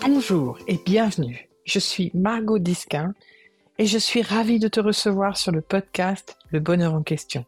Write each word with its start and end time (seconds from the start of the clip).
Bonjour 0.00 0.58
et 0.66 0.78
bienvenue. 0.84 1.48
Je 1.64 1.78
suis 1.78 2.10
Margot 2.14 2.58
Disquin 2.58 3.14
et 3.78 3.86
je 3.86 3.98
suis 3.98 4.22
ravie 4.22 4.58
de 4.58 4.66
te 4.66 4.80
recevoir 4.80 5.36
sur 5.36 5.52
le 5.52 5.60
podcast 5.60 6.36
Le 6.50 6.58
Bonheur 6.58 6.94
en 6.94 7.02
question. 7.02 7.44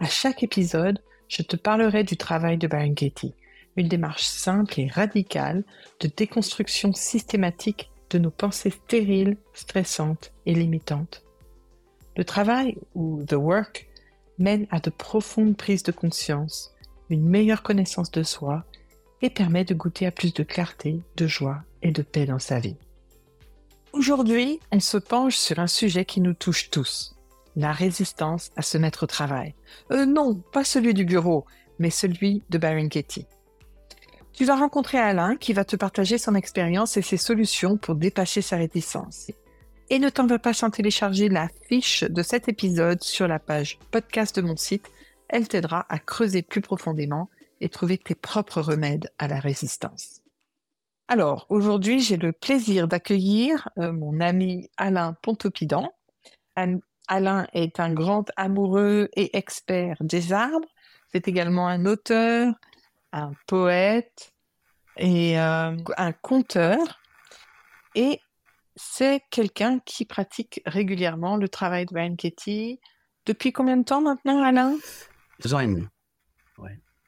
À 0.00 0.06
chaque 0.06 0.42
épisode, 0.42 1.00
je 1.28 1.42
te 1.42 1.54
parlerai 1.54 2.02
du 2.02 2.16
travail 2.16 2.58
de 2.58 2.66
Katie, 2.66 3.34
une 3.76 3.88
démarche 3.88 4.24
simple 4.24 4.80
et 4.80 4.88
radicale 4.88 5.62
de 6.00 6.08
déconstruction 6.08 6.92
systématique 6.92 7.90
de 8.10 8.18
nos 8.18 8.30
pensées 8.30 8.70
stériles, 8.70 9.36
stressantes 9.54 10.32
et 10.44 10.54
limitantes. 10.54 11.22
Le 12.16 12.24
travail, 12.24 12.76
ou 12.96 13.22
the 13.24 13.34
work, 13.34 13.88
mène 14.38 14.66
à 14.70 14.80
de 14.80 14.90
profondes 14.90 15.56
prises 15.56 15.84
de 15.84 15.92
conscience, 15.92 16.74
une 17.10 17.28
meilleure 17.28 17.62
connaissance 17.62 18.10
de 18.10 18.22
soi 18.22 18.64
et 19.22 19.30
permet 19.30 19.64
de 19.64 19.74
goûter 19.74 20.06
à 20.06 20.10
plus 20.10 20.32
de 20.32 20.42
clarté, 20.42 21.00
de 21.16 21.26
joie 21.26 21.62
et 21.82 21.90
de 21.90 22.02
paix 22.02 22.26
dans 22.26 22.38
sa 22.38 22.58
vie. 22.58 22.76
Aujourd'hui, 23.92 24.60
on 24.70 24.80
se 24.80 24.98
penche 24.98 25.36
sur 25.36 25.58
un 25.58 25.66
sujet 25.66 26.04
qui 26.04 26.20
nous 26.20 26.34
touche 26.34 26.70
tous, 26.70 27.16
la 27.56 27.72
résistance 27.72 28.50
à 28.56 28.62
se 28.62 28.78
mettre 28.78 29.04
au 29.04 29.06
travail. 29.06 29.54
Euh, 29.90 30.06
non, 30.06 30.34
pas 30.34 30.64
celui 30.64 30.94
du 30.94 31.04
bureau, 31.04 31.46
mais 31.78 31.90
celui 31.90 32.42
de 32.50 32.58
Baron 32.58 32.88
Katie. 32.88 33.26
Tu 34.32 34.44
vas 34.44 34.56
rencontrer 34.56 34.98
Alain 34.98 35.36
qui 35.36 35.52
va 35.52 35.64
te 35.64 35.74
partager 35.74 36.16
son 36.16 36.36
expérience 36.36 36.96
et 36.96 37.02
ses 37.02 37.16
solutions 37.16 37.76
pour 37.76 37.96
dépasser 37.96 38.40
sa 38.40 38.56
réticence. 38.56 39.32
Et 39.90 39.98
ne 39.98 40.10
t'en 40.10 40.26
va 40.26 40.38
pas 40.38 40.52
sans 40.52 40.70
télécharger 40.70 41.28
la 41.28 41.48
fiche 41.68 42.04
de 42.04 42.22
cet 42.22 42.48
épisode 42.48 43.02
sur 43.02 43.26
la 43.26 43.40
page 43.40 43.78
podcast 43.90 44.36
de 44.36 44.42
mon 44.42 44.56
site. 44.56 44.90
Elle 45.28 45.48
t'aidera 45.48 45.86
à 45.88 45.98
creuser 45.98 46.42
plus 46.42 46.60
profondément 46.60 47.28
et 47.60 47.68
trouver 47.68 47.98
tes 47.98 48.14
propres 48.14 48.60
remèdes 48.60 49.10
à 49.18 49.28
la 49.28 49.40
résistance. 49.40 50.22
Alors, 51.08 51.46
aujourd'hui, 51.48 52.00
j'ai 52.00 52.18
le 52.18 52.32
plaisir 52.32 52.86
d'accueillir 52.86 53.68
euh, 53.78 53.92
mon 53.92 54.20
ami 54.20 54.68
Alain 54.76 55.14
Pontopidan. 55.22 55.90
Alain 57.08 57.46
est 57.54 57.80
un 57.80 57.92
grand 57.92 58.30
amoureux 58.36 59.08
et 59.14 59.36
expert 59.36 59.96
des 60.00 60.32
arbres. 60.32 60.68
C'est 61.10 61.26
également 61.26 61.66
un 61.66 61.86
auteur, 61.86 62.52
un 63.12 63.32
poète 63.46 64.34
et 64.98 65.40
euh, 65.40 65.76
un 65.96 66.12
conteur. 66.12 67.00
Et 67.94 68.20
c'est 68.76 69.22
quelqu'un 69.30 69.78
qui 69.80 70.04
pratique 70.04 70.60
régulièrement 70.66 71.36
le 71.36 71.48
travail 71.48 71.86
de 71.86 71.94
Brian 71.94 72.16
Ketty. 72.16 72.80
Depuis 73.24 73.52
combien 73.52 73.78
de 73.78 73.84
temps 73.84 74.02
maintenant, 74.02 74.42
Alain? 74.42 74.76
Deux 75.42 75.54
ans 75.54 75.60
et 75.60 75.66
demi. 75.66 75.86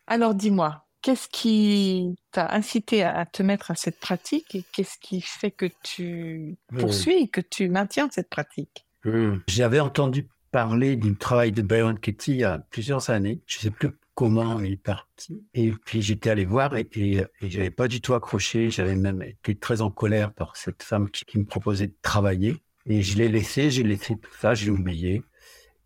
Alors 0.06 0.34
dis-moi, 0.34 0.86
qu'est-ce 1.03 1.28
qui 1.28 2.17
t'a 2.33 2.53
incité 2.53 3.05
à 3.05 3.27
te 3.27 3.42
mettre 3.42 3.70
à 3.70 3.75
cette 3.77 4.00
pratique 4.00 4.55
et 4.55 4.64
qu'est-ce 4.73 4.98
qui 4.98 5.20
fait 5.20 5.53
que 5.53 5.67
tu 5.84 6.56
poursuis, 6.78 7.31
que 7.31 7.41
tu 7.41 7.69
maintiens 7.69 8.08
cette 8.11 8.28
pratique? 8.28 8.86
Hmm. 9.05 9.36
J'avais 9.47 9.81
entendu 9.81 10.28
parler 10.51 10.97
du 10.97 11.17
travail 11.17 11.53
de 11.53 11.62
Byron 11.62 11.98
Katie 11.98 12.33
il 12.33 12.39
y 12.39 12.45
a 12.45 12.58
plusieurs 12.70 13.11
années. 13.11 13.41
Je 13.47 13.58
ne 13.58 13.62
sais 13.62 13.70
plus 13.70 13.91
comment 14.14 14.61
il 14.61 14.73
est 14.73 14.77
parti. 14.77 15.42
Et 15.55 15.73
puis 15.73 16.03
j'étais 16.03 16.31
allé 16.31 16.45
voir 16.45 16.77
et, 16.77 16.89
et, 16.95 17.25
j'avais 17.42 17.70
pas 17.70 17.89
du 17.89 18.01
tout 18.01 18.14
accroché. 18.14 18.70
J'avais 18.70 18.97
même 18.97 19.23
été 19.23 19.55
très 19.55 19.81
en 19.81 19.91
colère 19.91 20.33
par 20.33 20.56
cette 20.56 20.83
femme 20.83 21.08
qui, 21.11 21.39
me 21.39 21.45
proposait 21.45 21.86
de 21.86 21.97
travailler. 22.03 22.56
Et 22.86 23.03
je 23.03 23.17
l'ai 23.17 23.28
laissé, 23.28 23.70
j'ai 23.70 23.83
laissé 23.83 24.17
tout 24.17 24.33
ça, 24.41 24.55
j'ai 24.55 24.70
oublié. 24.70 25.23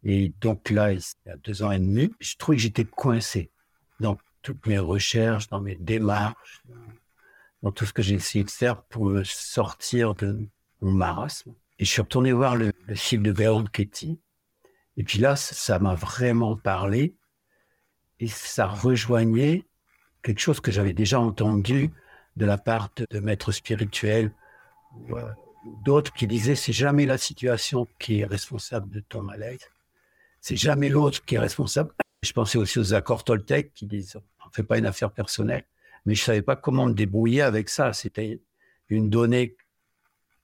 Et 0.05 0.33
donc 0.41 0.71
là, 0.71 0.93
il 0.93 1.01
y 1.27 1.31
a 1.31 1.37
deux 1.37 1.63
ans 1.63 1.71
et 1.71 1.79
demi, 1.79 2.13
je 2.21 2.37
trouvais 2.37 2.57
que 2.57 2.63
j'étais 2.63 2.85
coincé 2.85 3.51
dans 4.01 4.19
toutes 4.43 4.67
mes 4.67 4.79
recherches, 4.79 5.49
dans 5.49 5.61
mes 5.61 5.77
démarches, 5.77 6.63
dans 7.63 7.73
tout 7.73 7.87
ce 7.87 7.95
que 7.95 8.03
j'ai 8.03 8.17
essayé 8.17 8.45
de 8.45 8.51
faire 8.51 8.83
pour 8.83 9.19
sortir 9.25 10.15
de 10.15 10.47
mon 10.83 10.93
marasme. 10.93 11.55
Et 11.79 11.87
je 11.87 11.91
suis 11.91 12.03
retourné 12.03 12.33
voir 12.33 12.55
le, 12.55 12.73
film 12.95 13.23
de 13.23 13.33
Baron 13.33 13.65
Katie. 13.65 14.21
Et 14.97 15.05
puis 15.05 15.19
là, 15.19 15.35
ça 15.35 15.79
m'a 15.79 15.95
vraiment 15.95 16.57
parlé. 16.57 17.17
Et 18.21 18.29
ça 18.29 18.67
rejoignait 18.67 19.65
quelque 20.23 20.41
chose 20.41 20.61
que 20.61 20.71
j'avais 20.71 20.93
déjà 20.93 21.19
entendu 21.19 21.91
de 22.37 22.47
la 22.47 22.59
part 22.59 22.91
de, 23.11 23.21
maîtres 23.21 23.53
spirituels 23.53 24.33
ou 24.95 25.17
euh, 25.17 25.29
d'autres 25.85 26.13
qui 26.13 26.27
disaient 26.27 26.55
c'est 26.55 26.73
jamais 26.73 27.07
la 27.07 27.19
situation 27.19 27.89
qui 27.99 28.21
est 28.21 28.25
responsable 28.25 28.91
de 28.91 29.01
ton 29.01 29.23
malaise, 29.23 29.69
c'est 30.45 30.57
jamais 30.57 30.91
l'autre 30.91 31.25
qui 31.25 31.37
est 31.37 31.39
responsable. 31.39 31.95
Je 32.23 32.33
pensais 32.33 32.59
aussi 32.59 32.79
aux 32.79 32.93
accords 32.93 33.25
Toltec 33.25 33.73
qui 33.73 33.87
disent 33.87 34.17
on 34.17 34.49
ne 34.49 34.53
fait 34.53 34.63
pas 34.63 34.77
une 34.77 34.85
affaire 34.85 35.11
personnelle. 35.11 35.65
Mais 36.05 36.15
je 36.15 36.21
ne 36.21 36.25
savais 36.27 36.43
pas 36.43 36.55
comment 36.55 36.85
me 36.85 36.93
débrouiller 36.93 37.41
avec 37.41 37.71
ça. 37.71 37.95
C'était 37.95 38.43
une 38.91 39.09
donnée 39.09 39.57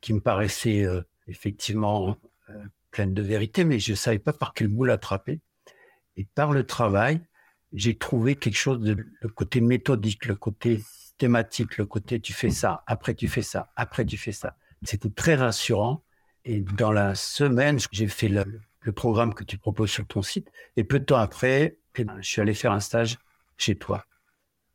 qui 0.01 0.15
me 0.15 0.21
paraissait 0.21 0.85
euh, 0.87 1.03
effectivement 1.29 2.17
euh, 2.49 2.65
pleine 2.91 3.13
de 3.13 3.21
vérité, 3.21 3.65
mais 3.65 3.79
je 3.79 3.91
ne 3.91 3.97
savais 3.97 4.19
pas 4.19 4.33
par 4.33 4.55
quel 4.55 4.69
bout 4.69 4.87
l'attraper. 4.87 5.39
Et 6.17 6.25
par 6.25 6.53
le 6.53 6.65
travail, 6.65 7.21
j'ai 7.75 7.99
trouvé 7.99 8.37
quelque 8.37 8.57
chose 8.57 8.81
de 8.81 8.97
le 9.21 9.29
côté 9.29 9.61
méthodique, 9.61 10.25
le 10.25 10.35
côté 10.35 10.83
thématique, 11.19 11.77
le 11.77 11.85
côté 11.85 12.21
tu 12.21 12.33
fais 12.33 12.49
ça, 12.49 12.85
après 12.87 13.15
tu 13.15 13.29
fais 13.29 13.43
ça, 13.43 13.71
après 13.77 14.07
tu 14.07 14.17
fais 14.17 14.33
ça. 14.33 14.57
C'était 14.83 15.11
très 15.11 15.35
rassurant. 15.35 16.03
Et 16.47 16.61
dans 16.61 16.91
la 16.91 17.15
semaine, 17.15 17.79
j'ai 17.93 18.09
fait 18.09 18.29
le, 18.29 18.63
le, 18.81 18.93
programme 18.93 19.35
que 19.35 19.45
tu 19.45 19.59
proposes 19.59 19.91
sur 19.91 20.07
ton 20.07 20.23
site. 20.23 20.51
Et 20.77 20.85
peu 20.85 21.01
de 21.01 21.05
temps 21.05 21.19
après, 21.19 21.79
eh 21.97 22.05
ben, 22.05 22.21
je 22.21 22.29
suis 22.29 22.41
allé 22.41 22.55
faire 22.55 22.73
un 22.73 22.81
stage 22.81 23.19
chez 23.57 23.77
toi. 23.77 24.05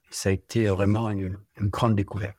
Ça 0.09 0.29
a 0.29 0.31
été 0.31 0.67
vraiment 0.67 1.09
une, 1.09 1.37
grande 1.59 1.95
découverte. 1.95 2.37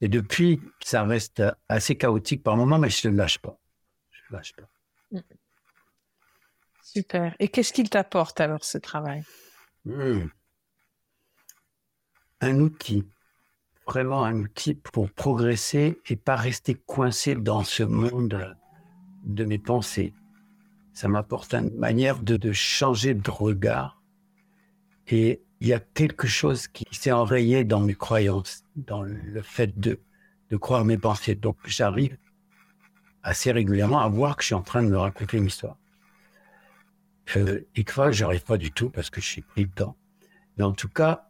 Et 0.00 0.08
depuis, 0.08 0.60
ça 0.84 1.04
reste 1.04 1.42
assez 1.68 1.96
chaotique 1.96 2.42
par 2.42 2.56
moments, 2.56 2.78
mais 2.78 2.90
je 2.90 3.08
ne 3.08 3.16
lâche 3.16 3.38
pas. 3.38 3.58
Je 4.10 4.20
ne 4.30 4.36
lâche 4.36 4.54
pas. 4.54 4.68
Mm. 5.10 5.20
Super. 6.82 7.34
Et 7.40 7.48
qu'est-ce 7.48 7.72
qu'il 7.72 7.90
t'apporte 7.90 8.40
alors 8.40 8.64
ce 8.64 8.78
travail? 8.78 9.24
Hmm. 9.84 10.28
Un 12.40 12.60
outil, 12.60 13.06
vraiment 13.86 14.24
un 14.24 14.40
outil 14.40 14.74
pour 14.74 15.10
progresser 15.10 16.00
et 16.06 16.16
pas 16.16 16.36
rester 16.36 16.74
coincé 16.74 17.34
dans 17.34 17.64
ce 17.64 17.82
monde 17.82 18.56
de 19.24 19.44
mes 19.44 19.58
pensées. 19.58 20.14
Ça 20.96 21.08
m'apporte 21.08 21.52
une 21.52 21.76
manière 21.76 22.20
de, 22.20 22.52
changer 22.52 23.12
de 23.12 23.30
regard 23.30 24.00
et 25.08 25.42
il 25.60 25.68
y 25.68 25.74
a 25.74 25.78
quelque 25.78 26.26
chose 26.26 26.68
qui 26.68 26.86
s'est 26.90 27.12
enrayé 27.12 27.64
dans 27.64 27.80
mes 27.80 27.94
croyances, 27.94 28.64
dans 28.76 29.02
le 29.02 29.42
fait 29.42 29.78
de, 29.78 30.00
de 30.48 30.56
croire 30.56 30.86
mes 30.86 30.96
pensées. 30.96 31.34
Donc 31.34 31.58
j'arrive 31.66 32.16
assez 33.22 33.52
régulièrement 33.52 34.00
à 34.00 34.08
voir 34.08 34.36
que 34.36 34.42
je 34.42 34.46
suis 34.46 34.54
en 34.54 34.62
train 34.62 34.82
de 34.82 34.88
me 34.88 34.96
raconter 34.96 35.36
une 35.36 35.44
histoire. 35.44 35.76
Euh, 37.36 37.60
et 37.74 37.84
que 37.84 38.10
j'arrive 38.12 38.44
pas 38.44 38.56
du 38.56 38.72
tout 38.72 38.88
parce 38.88 39.10
que 39.10 39.20
je 39.20 39.26
suis 39.26 39.42
pris 39.42 39.66
dedans. 39.66 39.98
Mais 40.56 40.64
en 40.64 40.72
tout 40.72 40.88
cas, 40.88 41.28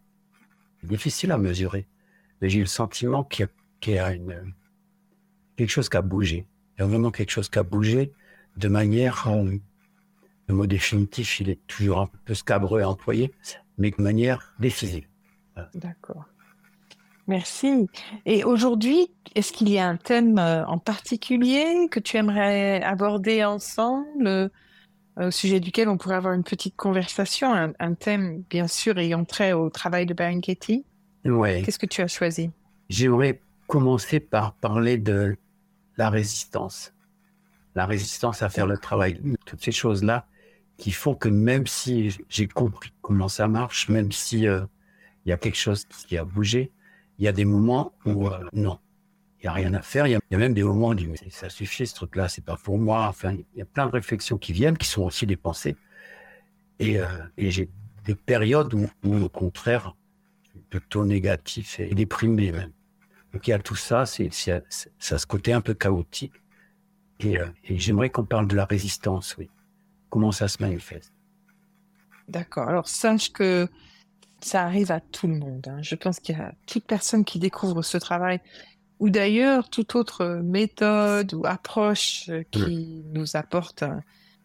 c'est 0.81 0.87
difficile 0.87 1.33
à 1.33 1.39
mesurer. 1.39 1.89
Mais 2.41 2.51
j'ai 2.51 2.61
le 2.61 2.67
sentiment 2.67 3.25
qu'il 3.25 3.49
y 3.89 3.99
a, 3.99 4.13
une, 4.13 4.55
quelque 5.57 5.71
chose 5.71 5.89
qui 5.89 5.97
a 5.97 6.03
bougé. 6.03 6.47
Il 6.77 6.83
y 6.83 6.85
a 6.85 6.87
vraiment 6.87 7.11
quelque 7.11 7.31
chose 7.31 7.49
qui 7.49 7.59
a 7.59 7.65
bougé 7.65 8.13
de 8.57 8.69
manière, 8.69 9.29
le 10.49 10.55
mot 10.55 10.67
définitif, 10.67 11.41
il 11.41 11.51
est 11.51 11.67
toujours 11.67 12.01
un 12.01 12.11
peu 12.25 12.35
scabreux 12.35 12.83
à 12.83 12.89
employer, 12.89 13.33
mais 13.79 13.91
de 13.91 14.03
manière 14.03 14.55
décisive. 14.59 15.07
D'accord. 15.75 16.25
Merci. 17.29 17.89
Et 18.25 18.45
aujourd'hui, 18.45 19.11
est-ce 19.35 19.53
qu'il 19.53 19.69
y 19.69 19.79
a 19.79 19.89
un 19.89 19.97
thème 19.97 20.39
euh, 20.39 20.65
en 20.67 20.79
particulier 20.79 21.89
que 21.91 21.99
tu 21.99 22.17
aimerais 22.17 22.81
aborder 22.83 23.45
ensemble, 23.45 24.27
euh, 24.27 24.49
au 25.17 25.31
sujet 25.31 25.59
duquel 25.59 25.89
on 25.89 25.97
pourrait 25.97 26.15
avoir 26.15 26.35
une 26.35 26.45
petite 26.45 26.77
conversation, 26.77 27.53
un, 27.79 27.95
thème 27.95 28.45
bien 28.49 28.69
sûr 28.69 28.97
ayant 28.99 29.25
trait 29.25 29.55
au 29.55 29.71
travail 29.71 30.07
de 30.07 30.15
Baron 30.15 30.41
Katie 30.41 30.85
Oui. 31.25 31.63
Qu'est-ce 31.63 31.79
que 31.79 31.87
tu 31.87 32.01
as 32.03 32.07
choisi? 32.07 32.51
J'aimerais 32.89 33.41
commencer 33.67 34.21
par 34.21 34.55
parler 34.55 34.97
de 34.97 35.37
la 35.97 36.11
résistance. 36.11 36.93
La 37.77 37.87
résistance 37.87 38.43
à 38.43 38.49
faire 38.49 38.67
le 38.67 38.79
travail. 38.79 39.21
Toutes 39.45 39.63
ces 39.63 39.71
choses-là 39.71 40.27
qui 40.79 40.93
font 40.93 41.15
que 41.15 41.29
même 41.29 41.67
si 41.67 42.17
j'ai 42.29 42.49
compris 42.49 42.93
comment 43.03 43.29
ça 43.29 43.49
marche, 43.49 43.89
même 43.89 44.13
si 44.13 44.49
euh, 44.49 44.63
il 45.25 45.29
y 45.29 45.33
a 45.33 45.37
quelque 45.37 45.57
chose 45.57 45.85
qui 45.85 46.17
a 46.17 46.25
bougé, 46.25 46.73
il 47.19 47.25
y 47.25 47.29
a 47.29 47.33
des 47.33 47.45
moments 47.45 47.93
où 48.05 48.29
euh, 48.29 48.39
non, 48.53 48.79
il 49.41 49.45
y 49.45 49.49
a 49.49 49.53
rien 49.53 49.75
à 49.75 49.83
faire. 49.83 50.07
Il 50.07 50.13
y, 50.13 50.35
a 50.35 50.39
même 50.39 50.55
des 50.55 50.63
moments 50.65 50.89
où 50.89 50.91
on 50.93 50.95
dit 50.95 51.07
mais 51.07 51.19
ça 51.31 51.51
suffit 51.51 51.87
ce 51.87 51.95
truc-là, 51.95 52.29
c'est 52.29 52.45
pas 52.45 52.57
pour 52.57 52.79
moi. 52.79 53.07
Enfin, 53.09 53.35
il 53.35 53.59
y 53.59 53.63
a 53.63 53.67
plein 53.67 53.87
de 53.87 53.93
réflexions 53.93 54.39
qui 54.39 54.53
viennent, 54.53 54.79
qui 54.79 54.89
sont 54.89 55.03
aussi 55.03 55.27
des 55.27 55.37
pensées. 55.37 55.77
Et, 56.79 56.99
euh, 56.99 57.07
j'ai 57.37 57.69
des 58.05 58.15
périodes 58.15 58.73
où, 58.73 58.89
au 59.05 59.29
contraire, 59.29 59.95
plutôt 60.71 61.05
négatif 61.05 61.79
et 61.79 61.95
déprimé 61.95 62.53
même. 62.53 62.73
Donc 63.33 63.47
il 63.47 63.51
y 63.51 63.55
a 63.55 63.59
tout 63.59 63.77
ça, 63.77 64.07
c'est 64.07 64.31
ça 64.33 65.19
ce 65.19 65.27
côté 65.27 65.53
un 65.53 65.61
peu 65.61 65.75
chaotique. 65.75 66.33
Et, 67.21 67.39
et 67.65 67.79
j'aimerais 67.79 68.11
qu'on 68.11 68.25
parle 68.25 68.47
de 68.49 68.57
la 68.57 68.65
résistance, 68.67 69.37
oui 69.39 69.51
comment 70.11 70.33
ça 70.33 70.49
se 70.49 70.63
manifeste? 70.63 71.13
D'accord. 72.29 72.69
Alors, 72.69 72.89
sache 72.89 73.33
que 73.33 73.69
Ça 74.43 74.63
arrive 74.65 74.93
à 74.93 75.01
tout 75.01 75.29
le 75.29 75.37
monde. 75.39 75.67
hein. 75.69 75.83
Je 75.83 75.95
pense 75.97 76.21
qu'il 76.21 76.37
y 76.37 76.41
a 76.41 76.55
toute 76.67 76.85
personne 76.87 77.25
qui 77.25 77.39
découvre 77.41 77.83
ce 77.83 77.99
travail, 77.99 78.41
ou 79.01 79.11
d'ailleurs 79.11 79.71
toute 79.71 79.95
autre 79.97 80.41
méthode 80.45 81.35
ou 81.35 81.47
approche 81.47 82.29
euh, 82.31 82.45
qui 82.53 83.05
nous 83.13 83.37
apporte 83.37 83.83
euh, 83.85 83.97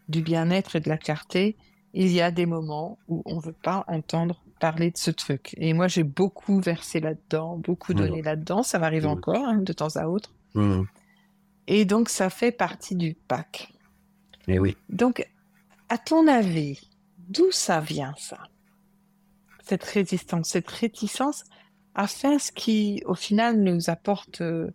du 0.10 0.22
bien-être 0.22 0.76
et 0.78 0.82
de 0.82 0.90
la 0.90 0.98
clarté. 0.98 1.58
Il 1.94 2.10
y 2.12 2.22
a 2.22 2.32
des 2.32 2.46
moments 2.48 3.00
où 3.08 3.24
on 3.26 3.38
ne 3.38 3.42
veut 3.42 3.54
pas 3.64 3.86
entendre 3.88 4.44
parler 4.60 4.92
de 4.92 4.98
ce 4.98 5.12
truc. 5.12 5.54
Et 5.58 5.74
moi, 5.74 5.88
j'ai 5.90 6.04
beaucoup 6.04 6.60
versé 6.62 7.00
là-dedans, 7.02 7.58
beaucoup 7.58 7.94
donné 7.94 8.18
Ouais. 8.18 8.22
là-dedans. 8.22 8.64
Ça 8.64 8.80
m'arrive 8.80 9.06
Ouais. 9.06 9.12
encore 9.12 9.46
hein, 9.48 9.58
de 9.58 9.74
temps 9.74 9.96
à 9.98 10.08
autre. 10.08 10.34
Et 11.68 11.86
donc, 11.86 12.10
ça 12.10 12.30
fait 12.30 12.52
partie 12.52 12.96
du 12.96 13.14
pack. 13.14 13.72
Et 14.48 14.60
oui. 14.60 14.76
Donc, 14.90 15.26
à 15.90 15.98
ton 15.98 16.28
avis, 16.28 16.80
d'où 17.18 17.52
ça 17.52 17.80
vient 17.80 18.14
ça? 18.18 18.40
Cette 19.64 19.84
résistance, 19.84 20.50
cette 20.50 20.70
réticence 20.70 21.44
à 21.96 22.08
faire 22.08 22.40
ce 22.40 22.52
qui, 22.52 23.04
au 23.06 23.16
final, 23.16 23.62
nous 23.62 23.90
apporte 23.90 24.42
euh, 24.42 24.72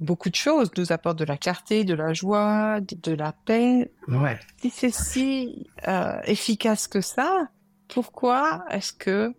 beaucoup 0.00 0.30
de 0.30 0.34
choses, 0.34 0.70
nous 0.76 0.92
apporte 0.92 1.18
de 1.18 1.24
la 1.24 1.36
clarté, 1.36 1.84
de 1.84 1.94
la 1.94 2.12
joie, 2.12 2.80
de, 2.80 3.12
la 3.12 3.32
paix. 3.32 3.90
Ouais. 4.06 4.38
Si 4.60 4.70
c'est 4.70 4.94
si 4.94 5.66
euh, 5.88 6.20
efficace 6.24 6.86
que 6.86 7.00
ça, 7.00 7.48
pourquoi 7.88 8.64
est-ce 8.70 8.92
que 8.92 9.34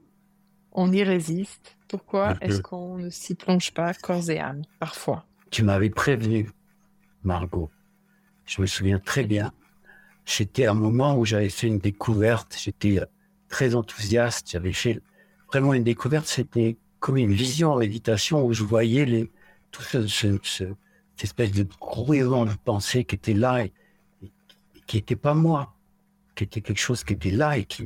on 0.72 0.92
y 0.92 1.04
résiste? 1.04 1.78
Pourquoi 1.88 2.36
est-ce 2.42 2.62
qu'on 2.62 2.98
ne 2.98 3.10
s'y 3.10 3.34
plonge 3.34 3.74
pas 3.74 3.94
corps 3.94 4.30
et 4.30 4.40
âme 4.40 4.62
parfois? 4.80 5.26
Tu 5.50 5.64
m'avais 5.64 5.90
prévenu, 5.90 6.52
Margot. 7.24 7.70
Je 8.46 8.62
me 8.62 8.68
souviens 8.68 9.00
très 9.00 9.24
bien. 9.24 9.54
J'étais 10.26 10.66
à 10.66 10.72
un 10.72 10.76
moment 10.76 11.18
où 11.18 11.26
j'avais 11.26 11.50
fait 11.50 11.68
une 11.68 11.80
découverte. 11.80 12.58
J'étais 12.62 13.00
euh, 13.02 13.06
très 13.50 13.76
enthousiaste. 13.76 14.52
J'avais 14.52 14.74
fait 14.74 15.02
vraiment 15.52 15.74
une 15.74 15.84
découverte. 15.84 16.28
C'était 16.28 16.78
comme 17.00 17.18
une 17.18 17.34
vision 17.34 17.74
en 17.74 17.78
méditation 17.78 18.46
où 18.46 18.54
je 18.54 18.64
voyais 18.64 19.30
tout 19.72 19.82
ce, 19.84 20.08
ce- 20.08 20.40
ce- 20.44 20.64
cette 21.16 21.24
espèce 21.24 21.52
de 21.52 21.64
grouillement 21.80 22.46
de 22.46 22.54
pensée 22.66 23.04
qui 23.06 23.16
était 23.16 23.34
là 23.34 23.66
et, 23.66 23.74
qui 24.88 24.98
n'était 24.98 25.16
pas 25.16 25.34
moi, 25.34 25.74
qui 26.36 26.44
était 26.46 26.62
quelque 26.62 26.80
chose 26.80 27.04
qui 27.04 27.14
était 27.14 27.32
là 27.32 27.58
et 27.58 27.66
que 27.66 27.84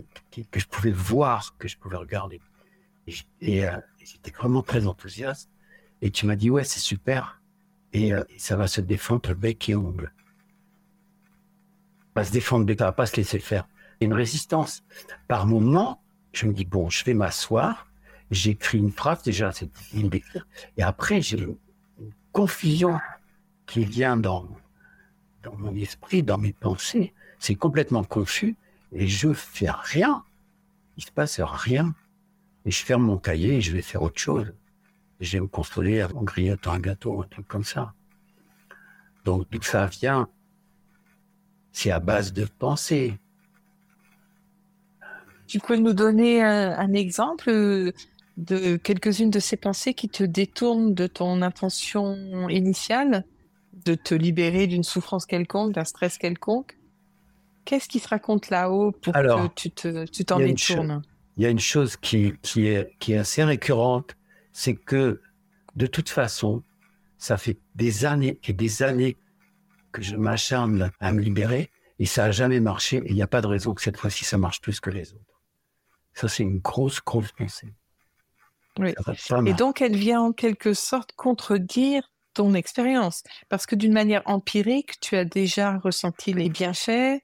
je 0.55 0.65
pouvais 0.67 0.91
voir, 0.91 1.55
que 1.57 1.67
je 1.67 1.77
pouvais 1.77 1.97
regarder. 1.97 2.41
Et, 3.41 3.65
euh, 3.67 3.77
j'étais 3.99 4.31
vraiment 4.31 4.61
très 4.63 4.87
enthousiaste. 4.87 5.49
Et 6.01 6.11
tu 6.11 6.25
m'as 6.25 6.35
dit, 6.35 6.49
ouais, 6.49 6.63
c'est 6.63 6.79
super. 6.79 7.41
Et 7.93 8.13
euh, 8.13 8.23
ça 8.37 8.55
va 8.55 8.67
se 8.67 8.81
défendre 8.81 9.33
bec 9.33 9.69
et 9.69 9.75
ongle. 9.75 10.11
Va 12.15 12.23
se 12.23 12.31
défendre, 12.31 12.71
ça 12.77 12.85
va 12.85 12.91
pas 12.91 13.05
se 13.05 13.15
laisser 13.15 13.39
faire. 13.39 13.67
Une 14.01 14.13
résistance. 14.13 14.83
Par 15.27 15.45
moment, 15.45 16.03
je 16.33 16.47
me 16.47 16.53
dis, 16.53 16.65
bon, 16.65 16.89
je 16.89 17.05
vais 17.05 17.13
m'asseoir. 17.13 17.87
J'écris 18.31 18.79
une 18.79 18.91
phrase, 18.91 19.21
déjà, 19.23 19.51
c'est 19.51 19.71
difficile 19.71 20.09
d'écrire. 20.09 20.47
Et 20.77 20.83
après, 20.83 21.21
j'ai 21.21 21.37
une 21.37 21.55
confusion 22.31 22.99
qui 23.67 23.85
vient 23.85 24.17
dans, 24.17 24.47
dans 25.43 25.55
mon 25.55 25.75
esprit, 25.75 26.23
dans 26.23 26.39
mes 26.39 26.53
pensées. 26.53 27.13
C'est 27.39 27.55
complètement 27.55 28.03
confus. 28.03 28.55
Et 28.91 29.07
je 29.07 29.33
fais 29.33 29.69
rien. 29.69 30.23
Il 30.97 31.03
se 31.03 31.11
passe 31.11 31.39
rien. 31.39 31.93
Et 32.65 32.71
je 32.71 32.83
ferme 32.83 33.03
mon 33.03 33.17
cahier 33.17 33.57
et 33.57 33.61
je 33.61 33.71
vais 33.71 33.81
faire 33.81 34.01
autre 34.01 34.19
chose. 34.19 34.53
Je 35.19 35.37
vais 35.37 35.41
me 35.41 35.47
consoler 35.47 36.03
en 36.03 36.23
grignotant 36.23 36.73
un 36.73 36.79
gâteau, 36.79 37.21
un 37.21 37.27
truc 37.27 37.47
comme 37.47 37.63
ça. 37.63 37.93
Donc, 39.25 39.47
d'où 39.51 39.61
ça 39.61 39.85
vient, 39.85 40.27
c'est 41.71 41.91
à 41.91 41.99
base 41.99 42.33
de 42.33 42.45
pensée. 42.45 43.17
Tu 45.47 45.59
peux 45.59 45.77
nous 45.77 45.93
donner 45.93 46.43
un, 46.43 46.71
un 46.77 46.93
exemple 46.93 47.49
euh, 47.49 47.91
de 48.37 48.77
quelques-unes 48.77 49.29
de 49.29 49.39
ces 49.39 49.57
pensées 49.57 49.93
qui 49.93 50.09
te 50.09 50.23
détournent 50.23 50.93
de 50.93 51.07
ton 51.07 51.41
intention 51.41 52.49
initiale, 52.49 53.25
de 53.85 53.95
te 53.95 54.15
libérer 54.15 54.67
d'une 54.67 54.83
souffrance 54.83 55.25
quelconque, 55.25 55.73
d'un 55.73 55.83
stress 55.83 56.17
quelconque? 56.17 56.77
Qu'est-ce 57.65 57.87
qui 57.87 57.99
se 57.99 58.07
raconte 58.07 58.49
là-haut 58.49 58.91
pour 58.91 59.15
Alors, 59.15 59.49
que 59.49 59.53
tu 59.55 59.71
te, 59.71 60.05
tu 60.05 60.25
t'en 60.25 60.37
a 60.37 60.43
une 60.43 60.55
détournes? 60.55 61.01
Il 61.37 61.43
y 61.43 61.45
a 61.45 61.49
une 61.49 61.59
chose 61.59 61.95
qui, 61.97 62.33
qui, 62.41 62.67
est, 62.67 62.93
qui 62.99 63.13
est 63.13 63.17
assez 63.17 63.43
récurrente, 63.43 64.15
c'est 64.53 64.75
que 64.75 65.21
de 65.75 65.87
toute 65.87 66.09
façon, 66.09 66.63
ça 67.17 67.37
fait 67.37 67.57
des 67.75 68.05
années 68.05 68.39
et 68.43 68.53
des 68.53 68.83
années 68.83 69.17
que 69.91 70.01
je 70.01 70.15
m'acharne 70.15 70.91
à 70.99 71.11
me 71.11 71.21
libérer 71.21 71.71
et 71.99 72.05
ça 72.05 72.25
n'a 72.25 72.31
jamais 72.31 72.59
marché 72.59 72.97
et 72.97 73.09
il 73.09 73.15
n'y 73.15 73.21
a 73.21 73.27
pas 73.27 73.41
de 73.41 73.47
raison 73.47 73.73
que 73.73 73.81
cette 73.81 73.97
fois-ci 73.97 74.25
ça 74.25 74.37
marche 74.37 74.61
plus 74.61 74.79
que 74.79 74.89
les 74.89 75.13
autres. 75.13 75.41
Ça, 76.13 76.27
c'est 76.27 76.43
une 76.43 76.59
grosse, 76.59 77.01
grosse 77.01 77.31
pensée. 77.31 77.73
Oui. 78.79 78.93
Et 79.45 79.53
donc, 79.53 79.81
elle 79.81 79.95
vient 79.95 80.21
en 80.21 80.31
quelque 80.31 80.73
sorte 80.73 81.11
contredire 81.13 82.11
ton 82.33 82.53
expérience. 82.53 83.23
Parce 83.49 83.65
que 83.65 83.75
d'une 83.75 83.93
manière 83.93 84.23
empirique, 84.25 84.99
tu 84.99 85.15
as 85.15 85.25
déjà 85.25 85.77
ressenti 85.77 86.33
les 86.33 86.49
bienfaits, 86.49 87.21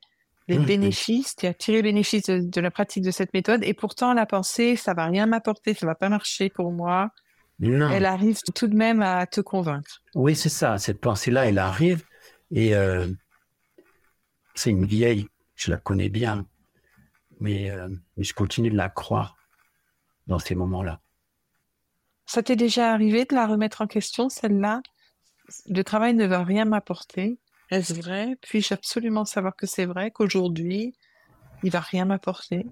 les 0.50 0.58
Mhm. 0.60 0.66
bénéfices, 0.66 1.36
tu 1.38 1.46
as 1.46 1.54
tiré 1.54 1.82
bénéfice 1.82 2.24
de, 2.24 2.40
de 2.40 2.62
la 2.62 2.72
pratique 2.72 3.04
de 3.04 3.12
cette 3.12 3.34
méthode. 3.34 3.64
Et 3.64 3.74
pourtant, 3.74 4.14
la 4.14 4.26
pensée, 4.26 4.76
ça 4.76 4.94
va 4.94 5.06
rien 5.06 5.26
m'apporter, 5.28 5.74
ça 5.74 5.86
va 5.86 5.96
pas 5.96 6.10
marcher 6.10 6.50
pour 6.50 6.72
moi. 6.72 7.12
Non. 7.60 7.90
Elle 7.90 8.06
arrive 8.06 8.40
tout 8.56 8.68
de 8.68 8.76
même 8.76 9.02
à 9.02 9.26
te 9.28 9.42
convaincre. 9.42 10.02
Oui, 10.16 10.36
c'est 10.36 10.50
ça. 10.50 10.78
Cette 10.78 11.00
pensée-là, 11.00 11.46
elle 11.46 11.60
arrive 11.60 12.04
et 12.52 12.76
euh, 12.76 13.08
c'est 14.56 14.72
une 14.72 14.86
vieille, 14.86 15.28
je 15.56 15.70
la 15.72 15.78
connais 15.78 16.10
bien, 16.10 16.46
mais, 17.40 17.70
euh, 17.70 17.88
mais 18.18 18.24
je 18.24 18.34
continue 18.34 18.72
de 18.72 18.78
la 18.78 18.90
croire 18.90 19.36
dans 20.28 20.40
ces 20.40 20.56
moments-là. 20.56 21.00
Ça 22.26 22.44
t'est 22.44 22.56
déjà 22.56 22.92
arrivé 22.92 23.26
de 23.26 23.36
la 23.36 23.46
remettre 23.48 23.82
en 23.82 23.88
question, 23.88 24.30
celle-là? 24.30 24.82
Le 25.68 25.84
travail 25.84 26.14
ne 26.14 26.26
va 26.28 26.44
rien 26.44 26.66
m'apporter. 26.66 27.40
Est-ce 27.70 27.94
vrai? 27.94 28.36
Puis-je 28.42 28.74
absolument 28.74 29.26
savoir 29.26 29.56
que 29.56 29.68
c'est 29.68 29.86
vrai, 29.86 30.12
qu'aujourd'hui, 30.12 30.96
il 31.64 31.72
va 31.72 31.80
rien 31.80 32.06
m'apporter? 32.06 32.66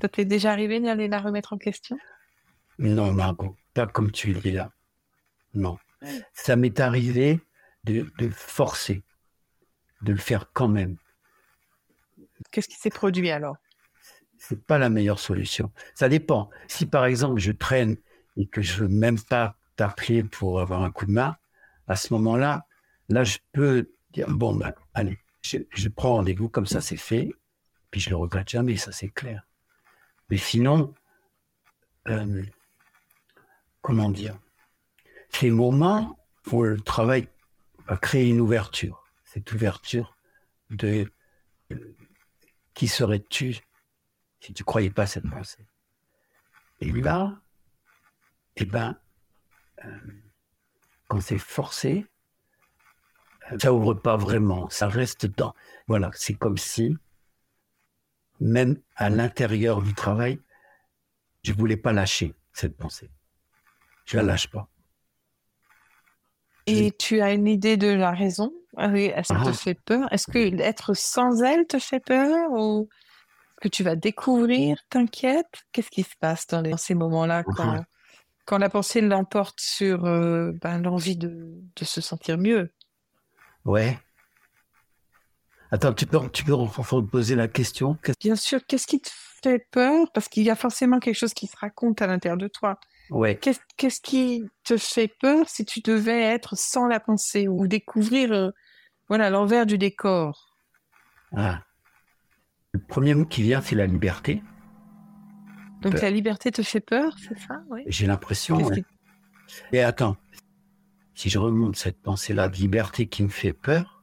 Ça 0.00 0.08
t'est 0.08 0.24
déjà 0.24 0.52
arrivé 0.52 0.80
d'aller 0.80 1.08
la 1.08 1.18
remettre 1.18 1.52
en 1.52 1.58
question? 1.58 1.98
Non, 2.78 3.12
Margot, 3.12 3.56
pas 3.74 3.86
comme 3.86 4.10
tu 4.12 4.32
le 4.32 4.40
dis 4.40 4.52
là. 4.52 4.72
Non. 5.54 5.78
Ça 6.32 6.56
m'est 6.56 6.80
arrivé 6.80 7.40
de, 7.84 8.10
de 8.18 8.30
forcer, 8.30 9.02
de 10.02 10.12
le 10.12 10.18
faire 10.18 10.50
quand 10.52 10.68
même. 10.68 10.96
Qu'est-ce 12.50 12.68
qui 12.68 12.76
s'est 12.76 12.90
produit 12.90 13.30
alors? 13.30 13.56
C'est 14.38 14.64
pas 14.64 14.78
la 14.78 14.88
meilleure 14.88 15.18
solution. 15.18 15.70
Ça 15.94 16.08
dépend. 16.08 16.48
Si 16.68 16.86
par 16.86 17.04
exemple 17.04 17.38
je 17.38 17.52
traîne 17.52 17.96
et 18.36 18.46
que 18.46 18.62
je 18.62 18.82
veux 18.82 18.88
même 18.88 19.20
pas 19.20 19.56
t'appeler 19.76 20.24
pour 20.24 20.60
avoir 20.60 20.82
un 20.82 20.90
coup 20.90 21.04
de 21.04 21.12
main, 21.12 21.36
à 21.88 21.96
ce 21.96 22.14
moment-là, 22.14 22.66
là 23.10 23.24
je 23.24 23.38
peux 23.52 23.90
dire 24.12 24.28
bon 24.28 24.54
ben 24.54 24.72
allez, 24.94 25.18
je, 25.42 25.58
je 25.70 25.88
prends 25.88 26.14
rendez-vous 26.16 26.48
comme 26.48 26.66
ça 26.66 26.80
c'est 26.80 26.96
fait, 26.96 27.32
puis 27.90 28.00
je 28.00 28.10
le 28.10 28.16
regrette 28.16 28.48
jamais, 28.48 28.76
ça 28.76 28.92
c'est 28.92 29.08
clair. 29.08 29.46
Mais 30.28 30.36
sinon, 30.36 30.94
euh, 32.08 32.44
comment 33.82 34.10
dire, 34.10 34.38
ces 35.28 35.50
moments 35.50 36.18
où 36.50 36.62
le 36.62 36.80
travail 36.80 37.28
va 37.86 37.96
créer 37.96 38.28
une 38.28 38.40
ouverture, 38.40 39.04
cette 39.24 39.52
ouverture 39.52 40.16
de 40.70 41.10
euh, 41.72 41.96
qui 42.74 42.88
serais-tu 42.88 43.58
si 44.40 44.54
tu 44.54 44.64
croyais 44.64 44.90
pas 44.90 45.02
à 45.02 45.06
cette 45.06 45.28
pensée? 45.28 45.66
Et 46.80 46.90
là, 46.92 47.40
eh 48.56 48.64
ben, 48.64 48.98
euh, 49.84 49.98
quand 51.08 51.20
c'est 51.20 51.38
forcé, 51.38 52.06
ça 53.58 53.72
ouvre 53.72 53.94
pas 53.94 54.16
vraiment, 54.16 54.68
ça 54.70 54.88
reste 54.88 55.26
dans. 55.26 55.54
Voilà, 55.88 56.10
c'est 56.14 56.34
comme 56.34 56.56
si, 56.58 56.96
même 58.40 58.76
à 58.96 59.08
l'intérieur 59.08 59.82
du 59.82 59.94
travail, 59.94 60.40
je 61.42 61.52
voulais 61.52 61.76
pas 61.76 61.92
lâcher 61.92 62.34
cette 62.52 62.76
pensée. 62.76 63.10
Je 64.04 64.16
la 64.16 64.22
lâche 64.22 64.48
pas. 64.50 64.68
Et 66.66 66.92
tu 66.98 67.20
as 67.20 67.32
une 67.32 67.48
idée 67.48 67.76
de 67.76 67.88
la 67.88 68.12
raison? 68.12 68.52
Ah 68.76 68.88
oui, 68.88 69.06
Est-ce 69.06 69.32
qu'elle 69.32 69.42
Ah. 69.42 69.52
te 69.52 69.56
fait 69.56 69.74
peur? 69.74 70.12
Est-ce 70.12 70.26
que 70.26 70.60
être 70.60 70.94
sans 70.94 71.42
elle 71.42 71.66
te 71.66 71.78
fait 71.78 72.00
peur 72.00 72.50
Ou 72.52 72.88
que 73.60 73.68
tu 73.68 73.82
vas 73.82 73.96
découvrir 73.96 74.78
t'inquiète? 74.90 75.46
Qu'est-ce 75.72 75.90
qui 75.90 76.02
se 76.02 76.16
passe 76.20 76.46
dans, 76.48 76.60
les- 76.60 76.70
dans 76.70 76.76
ces 76.76 76.94
moments-là 76.94 77.44
quand, 77.44 77.84
quand 78.46 78.58
la 78.58 78.70
pensée 78.70 79.00
l'emporte 79.00 79.60
sur 79.60 80.04
euh, 80.06 80.52
ben, 80.62 80.80
l'envie 80.82 81.16
de, 81.16 81.30
de 81.76 81.84
se 81.84 82.00
sentir 82.00 82.38
mieux? 82.38 82.72
Ouais. 83.64 83.98
Attends, 85.72 85.92
tu 85.92 86.06
peux, 86.06 86.18
tu 86.30 86.44
peux 86.44 86.56
poser 87.06 87.36
la 87.36 87.46
question 87.46 87.96
Bien 88.20 88.34
sûr, 88.34 88.60
qu'est-ce 88.66 88.86
qui 88.86 89.00
te 89.00 89.10
fait 89.42 89.66
peur? 89.70 90.10
Parce 90.12 90.28
qu'il 90.28 90.42
y 90.42 90.50
a 90.50 90.56
forcément 90.56 90.98
quelque 90.98 91.16
chose 91.16 91.34
qui 91.34 91.46
se 91.46 91.56
raconte 91.56 92.02
à 92.02 92.06
l'intérieur 92.06 92.38
de 92.38 92.48
toi. 92.48 92.78
Ouais. 93.10 93.36
Qu'est-ce 93.36 93.60
qu'est-ce 93.76 94.00
qui 94.00 94.44
te 94.64 94.76
fait 94.76 95.08
peur 95.20 95.48
si 95.48 95.64
tu 95.64 95.80
devais 95.80 96.22
être 96.22 96.56
sans 96.56 96.86
la 96.86 97.00
pensée 97.00 97.48
ou 97.48 97.66
découvrir 97.66 98.32
euh, 98.32 98.50
voilà 99.08 99.30
l'envers 99.30 99.66
du 99.66 99.78
décor? 99.78 100.56
Ah. 101.36 101.62
Le 102.72 102.80
premier 102.80 103.14
mot 103.14 103.24
qui 103.24 103.42
vient, 103.42 103.60
c'est 103.60 103.74
la 103.74 103.86
liberté. 103.86 104.42
Donc 105.82 105.92
peur. 105.92 106.02
la 106.02 106.10
liberté 106.10 106.50
te 106.52 106.62
fait 106.62 106.80
peur, 106.80 107.16
c'est 107.18 107.38
ça? 107.38 107.62
Oui 107.70 107.82
J'ai 107.86 108.06
l'impression. 108.06 108.56
Ouais. 108.58 108.84
Et 109.72 109.82
attends, 109.82 110.16
si 111.14 111.28
je 111.30 111.38
remonte 111.38 111.76
cette 111.76 112.00
pensée-là 112.00 112.48
de 112.48 112.56
liberté 112.56 113.06
qui 113.06 113.22
me 113.22 113.28
fait 113.28 113.52
peur, 113.52 114.02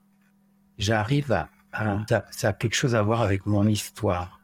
j'arrive 0.78 1.32
à, 1.32 1.50
à- 1.74 2.06
ça, 2.08 2.26
ça 2.32 2.50
a 2.50 2.54
quelque 2.54 2.76
chose 2.76 2.96
à 2.96 3.02
voir 3.02 3.22
avec 3.22 3.46
mon 3.46 3.68
histoire, 3.68 4.42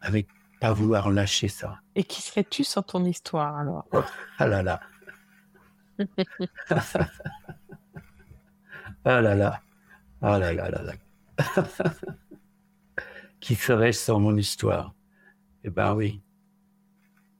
avec 0.00 0.28
pas 0.60 0.72
vouloir 0.72 1.10
lâcher 1.10 1.48
ça. 1.48 1.80
Et 1.94 2.04
qui 2.04 2.22
serais-tu 2.22 2.64
sans 2.64 2.82
ton 2.82 3.04
histoire 3.04 3.56
alors? 3.58 3.86
Ah 4.38 4.46
là 4.46 4.62
là. 4.62 4.80
ah 9.04 9.20
là 9.20 9.34
là. 9.34 9.60
Ah 10.22 10.38
là 10.38 10.52
là 10.52 10.70
là 10.70 10.82
là. 10.82 10.92
Qui 13.40 13.54
serais-je 13.54 13.98
sans 13.98 14.18
mon 14.20 14.36
histoire? 14.36 14.94
Eh 15.64 15.70
ben 15.70 15.94
oui. 15.94 16.22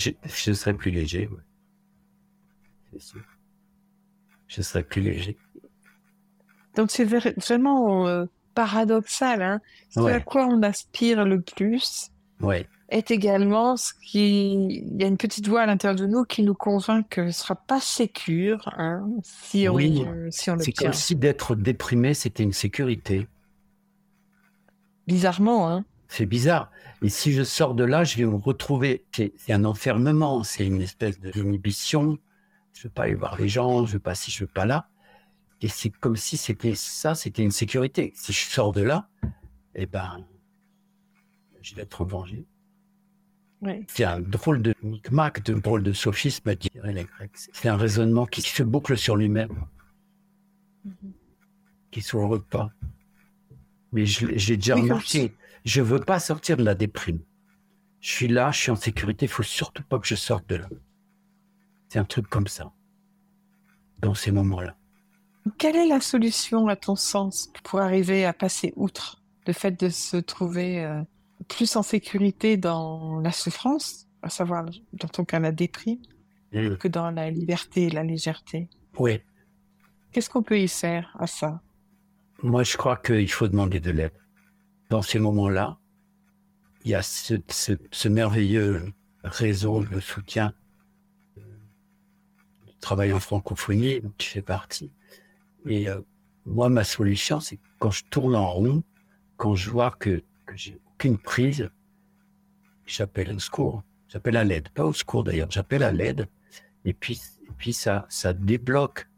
Je, 0.00 0.10
je 0.24 0.52
serais 0.52 0.74
plus 0.74 0.90
léger, 0.90 1.26
ouais. 1.28 1.40
C'est 2.92 3.00
sûr. 3.00 3.22
Je 4.48 4.62
serais 4.62 4.82
plus 4.82 5.00
léger. 5.02 5.36
Donc 6.76 6.90
c'est 6.90 7.04
vraiment 7.04 8.06
euh, 8.06 8.26
paradoxal. 8.54 9.42
Hein 9.42 9.60
ce 9.90 10.00
Ouais. 10.00 10.12
à 10.12 10.20
quoi 10.20 10.46
on 10.46 10.62
aspire 10.62 11.24
le 11.24 11.40
plus 11.40 12.10
Ouais. 12.40 12.68
est 12.90 13.10
également 13.10 13.76
ce 13.78 13.92
qui... 14.02 14.82
Il 14.84 15.00
y 15.00 15.04
a 15.04 15.08
une 15.08 15.16
petite 15.16 15.48
voix 15.48 15.62
à 15.62 15.66
l'intérieur 15.66 15.98
de 15.98 16.06
nous 16.06 16.24
qui 16.24 16.42
nous 16.42 16.54
convainc 16.54 17.08
que 17.08 17.30
ce 17.30 17.40
sera 17.40 17.54
pas 17.56 17.80
sécure 17.80 18.68
hein, 18.76 19.08
si 19.22 19.68
on, 19.68 19.74
Oui. 19.74 20.04
si 20.30 20.50
on 20.50 20.58
C'est 20.58 20.72
comme 20.72 20.92
si 20.92 21.16
d'être 21.16 21.54
déprimé, 21.56 22.12
c'était 22.14 22.42
une 22.42 22.52
sécurité. 22.52 23.26
Bizarrement, 25.06 25.68
hein 25.70 25.84
C'est 26.08 26.26
bizarre. 26.26 26.70
Et 27.02 27.08
si 27.08 27.32
je 27.32 27.42
sors 27.42 27.74
de 27.74 27.84
là, 27.84 28.04
je 28.04 28.16
vais 28.16 28.24
me 28.24 28.36
retrouver. 28.36 29.04
C'est 29.12 29.32
un 29.52 29.64
enfermement, 29.64 30.42
c'est 30.44 30.66
une 30.66 30.82
espèce 30.82 31.18
d'inhibition. 31.20 32.18
Je 32.76 32.82
veux 32.84 32.90
pas 32.90 33.04
aller 33.04 33.14
voir 33.14 33.38
les 33.38 33.48
gens, 33.48 33.86
je 33.86 33.94
veux 33.94 33.98
pas 33.98 34.14
ci, 34.14 34.30
je 34.30 34.44
veux 34.44 34.50
pas 34.50 34.66
là. 34.66 34.88
Et 35.62 35.68
c'est 35.68 35.88
comme 35.88 36.16
si 36.16 36.36
c'était 36.36 36.74
ça, 36.74 37.14
c'était 37.14 37.42
une 37.42 37.50
sécurité. 37.50 38.12
Si 38.14 38.34
je 38.34 38.50
sors 38.50 38.72
de 38.72 38.82
là, 38.82 39.08
eh 39.74 39.86
ben, 39.86 40.26
je 41.62 41.74
vais 41.74 41.82
être. 41.82 42.06
Ouais. 43.62 43.86
C'est 43.88 44.04
un 44.04 44.20
drôle 44.20 44.60
de 44.60 44.74
micmac, 44.82 45.42
de 45.42 45.54
drôle 45.54 45.82
de 45.82 45.94
sophisme, 45.94 46.54
diraient 46.54 46.92
les 46.92 47.04
Grecs. 47.04 47.32
C'est 47.34 47.68
un 47.68 47.78
raisonnement 47.78 48.26
qui 48.26 48.42
se 48.42 48.62
boucle 48.62 48.98
sur 48.98 49.16
lui-même, 49.16 49.64
qui 51.90 52.02
se 52.02 52.14
revoit 52.14 52.44
pas. 52.44 52.70
Mais 53.92 54.04
j'ai 54.04 54.58
déjà 54.58 54.74
remarqué, 54.76 55.34
je 55.64 55.80
veux 55.80 56.00
pas 56.00 56.20
sortir 56.20 56.58
de 56.58 56.62
la 56.62 56.74
déprime. 56.74 57.20
Je 58.00 58.10
suis 58.10 58.28
là, 58.28 58.50
je 58.50 58.58
suis 58.58 58.70
en 58.70 58.76
sécurité, 58.76 59.24
il 59.24 59.30
faut 59.30 59.42
surtout 59.42 59.82
pas 59.82 59.98
que 59.98 60.06
je 60.06 60.14
sorte 60.14 60.46
de 60.50 60.56
là. 60.56 60.68
C'est 61.88 61.98
un 61.98 62.04
truc 62.04 62.28
comme 62.28 62.46
ça. 62.48 62.72
Dans 64.00 64.14
ces 64.14 64.30
moments-là. 64.30 64.76
Quelle 65.58 65.76
est 65.76 65.86
la 65.88 66.00
solution, 66.00 66.68
à 66.68 66.76
ton 66.76 66.96
sens, 66.96 67.50
pour 67.62 67.80
arriver 67.80 68.24
à 68.24 68.32
passer 68.32 68.72
outre 68.76 69.22
le 69.46 69.52
fait 69.52 69.78
de 69.80 69.88
se 69.88 70.16
trouver 70.16 70.84
euh, 70.84 71.00
plus 71.48 71.76
en 71.76 71.82
sécurité 71.82 72.56
dans 72.56 73.20
la 73.20 73.30
souffrance, 73.30 74.08
à 74.22 74.28
savoir 74.28 74.66
dans 74.92 75.08
ton 75.08 75.24
cas 75.24 75.38
la 75.38 75.52
déprime, 75.52 76.00
que 76.52 76.88
dans 76.88 77.10
la 77.10 77.30
liberté 77.30 77.84
et 77.84 77.90
la 77.90 78.02
légèreté? 78.02 78.68
Oui, 78.98 79.20
Qu'est-ce 80.12 80.30
qu'on 80.30 80.42
peut 80.42 80.58
y 80.58 80.66
faire 80.68 81.14
à 81.18 81.26
ça? 81.26 81.60
Moi 82.42 82.62
je 82.62 82.76
crois 82.76 82.96
qu'il 82.96 83.30
faut 83.30 83.48
demander 83.48 83.80
de 83.80 83.90
l'aide. 83.90 84.12
Dans 84.90 85.02
ces 85.02 85.18
moments-là, 85.18 85.78
il 86.84 86.90
y 86.90 86.94
a 86.94 87.02
ce, 87.02 87.34
ce- 87.48 87.72
ce 87.92 88.08
merveilleux 88.08 88.92
réseau 89.22 89.84
de 89.84 90.00
soutien 90.00 90.52
du 92.86 92.88
travail 92.88 93.12
en 93.12 93.18
francophonie 93.18 94.00
tu 94.16 94.30
fais 94.30 94.42
partie. 94.42 94.92
Et 95.66 95.88
euh, 95.88 96.00
moi, 96.44 96.68
ma 96.68 96.84
solution, 96.84 97.40
c'est 97.40 97.58
quand 97.80 97.90
je 97.90 98.04
tourne 98.04 98.36
en 98.36 98.48
rond, 98.48 98.84
quand 99.36 99.56
je 99.56 99.70
vois 99.70 99.90
que, 99.90 100.22
que 100.46 100.56
j'ai 100.56 100.78
aucune 100.94 101.18
prise, 101.18 101.68
j'appelle 102.86 103.34
au 103.34 103.40
secours. 103.40 103.82
J'appelle 104.08 104.36
à 104.36 104.44
l'aide. 104.44 104.68
Pas 104.68 104.84
au 104.84 104.92
secours 104.92 105.24
d'ailleurs, 105.24 105.50
j'appelle 105.50 105.82
à 105.82 105.90
l'aide. 105.90 106.28
Et 106.84 106.92
puis, 106.92 107.20
et 107.42 107.50
puis 107.58 107.72
ça, 107.72 108.06
ça 108.08 108.32
débloque 108.32 109.08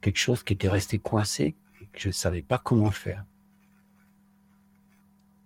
quelque 0.00 0.20
chose 0.20 0.44
qui 0.44 0.52
était 0.52 0.68
resté 0.68 1.00
coincé 1.00 1.56
que 1.92 1.98
je 1.98 2.08
ne 2.08 2.12
savais 2.12 2.42
pas 2.42 2.58
comment 2.58 2.92
faire. 2.92 3.24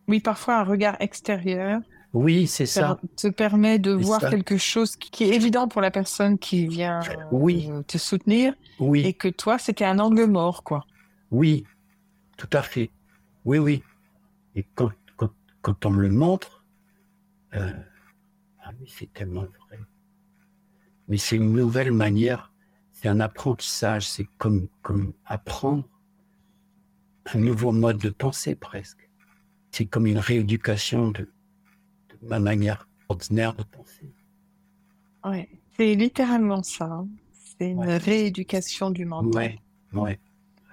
Oui, 0.09 0.21
parfois 0.21 0.59
un 0.59 0.65
regard 0.65 0.99
extérieur 1.01 1.81
Oui, 2.13 2.47
c'est 2.47 2.67
ça. 2.67 2.97
per- 2.97 3.09
te 3.17 3.29
permet 3.29 3.79
de 3.79 3.93
voir 3.93 4.21
ça. 4.21 4.31
quelque 4.31 4.59
chose 4.59 4.97
qui, 4.97 5.25
est 5.25 5.35
évident 5.35 5.67
pour 5.67 5.81
la 5.81 5.91
personne 5.91 6.39
qui 6.39 6.67
vient 6.67 7.01
Oui. 7.31 7.69
euh, 7.71 7.83
te 7.83 7.97
soutenir 7.97 8.55
Oui, 8.79 9.01
et 9.07 9.15
que 9.15 9.29
toi, 9.29 9.59
c'était 9.59 9.85
un 9.87 9.99
angle 9.99 10.27
mort, 10.27 10.63
quoi. 10.63 10.85
oui, 11.31 11.65
tout 12.37 12.51
à 12.53 12.63
fait. 12.63 12.91
Oui, 13.45 13.59
oui. 13.59 13.83
Et 14.55 14.67
quand, 14.75 14.91
quand, 15.17 15.31
quand 15.63 15.87
on 15.87 15.91
me 15.91 16.03
le 16.03 16.11
montre, 16.11 16.65
euh, 17.55 17.73
ah 18.65 18.71
oui, 18.79 18.93
c'est 18.95 19.13
tellement 19.13 19.43
vrai. 19.43 19.79
Mais 21.09 21.17
c'est 21.17 21.37
une 21.37 21.53
nouvelle 21.53 21.93
manière, 21.93 22.53
c'est 22.93 23.09
un 23.09 23.21
apprentissage, 23.21 24.07
c'est 24.09 24.27
comme, 24.39 24.69
comme 24.83 25.13
apprendre 25.25 25.89
un 27.35 27.39
nouveau 27.39 27.73
mode 27.73 27.99
de 27.99 28.11
pensée 28.11 28.55
presque. 28.55 29.09
C'est 29.71 29.87
comme 29.87 30.07
une 30.07 30.19
rééducation 30.19 31.11
de 31.11 31.31
ma 32.23 32.39
manière 32.39 32.89
ordinaire 33.09 33.55
de 33.55 33.63
penser. 33.65 34.13
Ouais. 35.25 35.49
C'est 35.77 35.95
littéralement 35.95 36.63
ça. 36.63 36.85
hein. 36.87 37.09
C'est 37.59 37.71
une 37.71 37.79
Ouais. 37.79 37.97
rééducation 37.97 38.91
du 38.91 39.05
mental. 39.05 39.59
Ouais, 39.93 40.19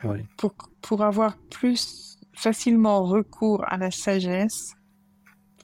ouais. 0.04 0.26
Pour, 0.38 0.54
pour 0.82 1.04
avoir 1.04 1.38
plus 1.50 2.18
facilement 2.34 3.04
recours 3.04 3.64
à 3.68 3.78
la 3.78 3.92
sagesse 3.92 4.74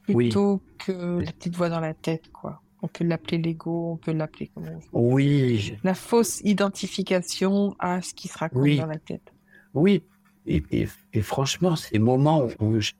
Oui. 0.09 0.25
plutôt 0.25 0.61
que 0.77 1.19
la 1.19 1.31
petite 1.31 1.55
voix 1.55 1.69
dans 1.69 1.79
la 1.79 1.93
tête, 1.93 2.31
quoi. 2.31 2.61
On 2.81 2.87
peut 2.87 3.03
l'appeler 3.05 3.37
l'ego, 3.39 3.93
on 3.93 3.97
peut 3.97 4.11
l'appeler 4.11 4.47
comme 4.53 4.65
on 4.67 4.77
veut. 4.77 4.85
Oui, 4.93 5.75
La 5.83 5.95
fausse 5.95 6.41
identification 6.43 7.75
à 7.79 8.01
ce 8.01 8.13
qui 8.13 8.27
se 8.27 8.37
raconte 8.37 8.61
Oui. 8.61 8.77
dans 8.77 8.85
la 8.85 8.99
tête. 8.99 9.33
Oui, 9.73 10.03
et, 10.45 10.63
et- 10.71 10.87
et 11.13 11.21
franchement, 11.21 11.75
ces 11.75 11.99
moments 11.99 12.47
où 12.59 12.79
je, 12.79 12.93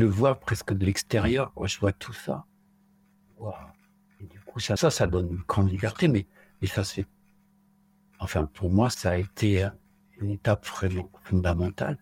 le 0.00 0.06
vois 0.06 0.34
presque 0.38 0.72
de 0.72 0.84
l'extérieur, 0.84 1.52
je 1.64 1.78
vois 1.80 1.92
tout 1.92 2.12
ça. 2.12 2.46
Waouh. 3.38 3.54
Et 4.20 4.26
du 4.26 4.40
coup, 4.40 4.60
ça, 4.60 4.76
ça, 4.76 4.90
ça 4.90 5.06
donne 5.06 5.28
une 5.30 5.42
grande 5.48 5.70
liberté, 5.70 6.08
mais, 6.08 6.26
mais 6.60 6.68
ça 6.68 6.84
c'est. 6.84 7.06
Enfin, 8.18 8.46
pour 8.46 8.70
moi, 8.70 8.88
ça 8.88 9.10
a 9.10 9.16
été 9.18 9.64
euh, 9.64 9.68
une 10.20 10.30
étape 10.30 10.66
vraiment 10.66 11.10
fondamentale. 11.24 11.98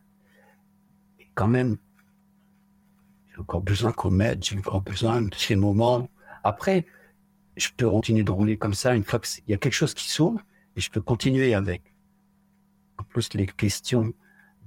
Et 1.21 1.29
quand 1.35 1.47
même, 1.49 1.77
j'ai 3.33 3.39
encore 3.41 3.61
besoin 3.63 3.93
qu'on 3.93 4.11
m'aide, 4.11 4.45
j'ai 4.45 4.59
encore 4.59 4.83
besoin 4.83 5.23
de 5.23 5.35
ces 5.35 5.57
moments. 5.57 6.09
Après, 6.45 6.87
je 7.57 7.69
peux 7.77 7.91
continuer 7.91 8.25
de 8.25 8.31
rouler 8.33 8.59
comme 8.59 8.75
ça 8.75 8.95
une 8.97 9.05
fois 9.05 9.21
qu'il 9.21 9.45
y 9.49 9.55
a 9.55 9.59
quelque 9.59 9.75
chose 9.75 9.95
qui 9.95 10.09
s'ouvre, 10.11 10.41
et 10.77 10.81
je 10.81 10.91
peux 10.91 11.01
continuer 11.03 11.55
avec. 11.55 11.83
En 12.99 13.03
plus, 13.05 13.33
les 13.35 13.47
questions 13.47 14.13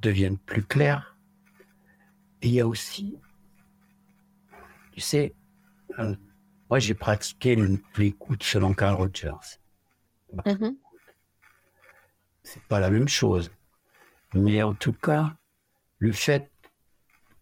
deviennent 0.03 0.37
plus 0.37 0.63
claires. 0.63 1.17
Et 2.41 2.49
il 2.49 2.53
y 2.53 2.59
a 2.59 2.67
aussi, 2.67 3.17
tu 4.91 4.99
sais, 4.99 5.33
euh, 5.97 6.15
moi 6.69 6.79
j'ai 6.79 6.93
pratiqué 6.93 7.57
l'écoute 7.97 8.43
selon 8.43 8.73
Carl 8.73 8.95
Rogers. 8.95 9.59
C'est 12.43 12.63
pas 12.63 12.79
la 12.79 12.89
même 12.89 13.07
chose. 13.07 13.49
Mais 14.33 14.61
en 14.61 14.73
tout 14.73 14.93
cas, 14.93 15.35
le 15.99 16.11
fait 16.11 16.51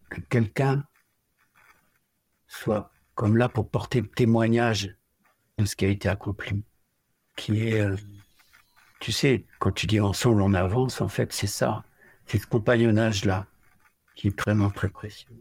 que 0.08 0.20
quelqu'un 0.20 0.84
soit 2.46 2.90
comme 3.14 3.36
là 3.36 3.48
pour 3.48 3.68
porter 3.68 4.00
le 4.00 4.08
témoignage 4.08 4.94
de 5.58 5.64
ce 5.64 5.74
qui 5.74 5.84
a 5.84 5.88
été 5.88 6.08
accompli, 6.08 6.64
qui 7.36 7.68
est, 7.68 7.80
euh, 7.80 7.96
tu 9.00 9.10
sais, 9.10 9.46
quand 9.58 9.72
tu 9.72 9.86
dis 9.86 10.00
ensemble 10.00 10.42
on 10.42 10.54
avance, 10.54 11.00
en 11.00 11.08
fait 11.08 11.32
c'est 11.32 11.46
ça, 11.46 11.84
c'est 12.32 12.38
ce 12.38 12.46
compagnonnage-là 12.46 13.46
qui 14.16 14.28
est 14.28 14.40
vraiment 14.40 14.70
très 14.70 14.88
précieux. 14.88 15.36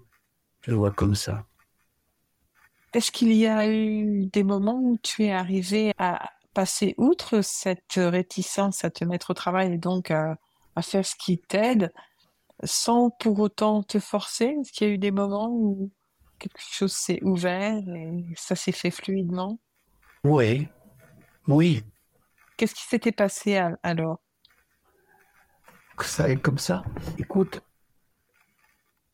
Je 0.61 0.71
le 0.71 0.77
vois 0.77 0.91
comme 0.91 1.15
ça. 1.15 1.45
Est-ce 2.93 3.11
qu'il 3.11 3.31
y 3.33 3.47
a 3.47 3.69
eu 3.71 4.25
des 4.25 4.43
moments 4.43 4.79
où 4.81 4.97
tu 5.01 5.23
es 5.23 5.31
arrivé 5.31 5.93
à 5.97 6.29
passer 6.53 6.93
outre 6.97 7.41
cette 7.41 7.93
réticence 7.95 8.83
à 8.83 8.89
te 8.91 9.05
mettre 9.05 9.29
au 9.31 9.33
travail 9.33 9.73
et 9.73 9.77
donc 9.77 10.11
à, 10.11 10.37
à 10.75 10.81
faire 10.81 11.05
ce 11.05 11.15
qui 11.15 11.39
t'aide 11.39 11.93
sans 12.63 13.11
pour 13.11 13.39
autant 13.39 13.83
te 13.83 13.99
forcer? 13.99 14.55
Est-ce 14.61 14.71
qu'il 14.73 14.87
y 14.87 14.91
a 14.91 14.93
eu 14.95 14.99
des 14.99 15.11
moments 15.11 15.49
où 15.51 15.91
quelque 16.39 16.61
chose 16.61 16.93
s'est 16.93 17.19
ouvert 17.23 17.77
et 17.89 18.25
ça 18.37 18.55
s'est 18.55 18.73
fait 18.73 18.91
fluidement? 18.91 19.59
Oui, 20.23 20.67
oui, 21.47 21.83
Qu'est-ce 22.55 22.75
qui 22.75 22.83
s'était 22.83 23.11
passé 23.11 23.57
alors? 23.83 24.21
Que 26.01 26.07
ça 26.07 26.29
est 26.29 26.37
comme 26.37 26.57
ça. 26.57 26.83
Écoute, 27.19 27.61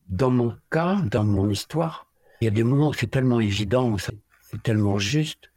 dans 0.08 0.30
mon 0.30 0.56
cas, 0.70 0.96
dans 1.02 1.22
mon 1.22 1.50
histoire, 1.50 2.06
il 2.40 2.46
y 2.46 2.48
a 2.48 2.50
des 2.50 2.64
moments 2.64 2.88
où 2.88 2.94
c'est 2.94 3.08
tellement 3.10 3.40
évident, 3.40 3.98
ça- 3.98 4.14
c'est 4.40 4.62
tellement 4.62 4.98
juste 4.98 5.52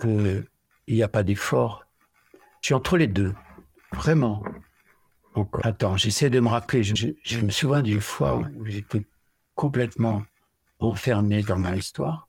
qu'il 0.00 0.48
n'y 0.88 1.02
a 1.02 1.08
pas 1.08 1.22
d'effort. 1.22 1.84
Je 2.62 2.68
suis 2.68 2.74
entre 2.74 2.96
les 2.96 3.06
deux, 3.06 3.34
vraiment. 3.92 4.42
attends, 5.64 5.98
j'essaie 5.98 6.30
de 6.30 6.40
me 6.40 6.48
rappeler. 6.48 6.82
Je, 6.82 7.40
me 7.40 7.50
souviens 7.50 7.82
d'une 7.82 8.00
fois 8.00 8.38
où 8.38 8.64
j'étais 8.64 9.04
complètement 9.54 10.22
enfermé 10.78 11.42
dans 11.42 11.58
ma 11.58 11.76
histoire. 11.76 12.28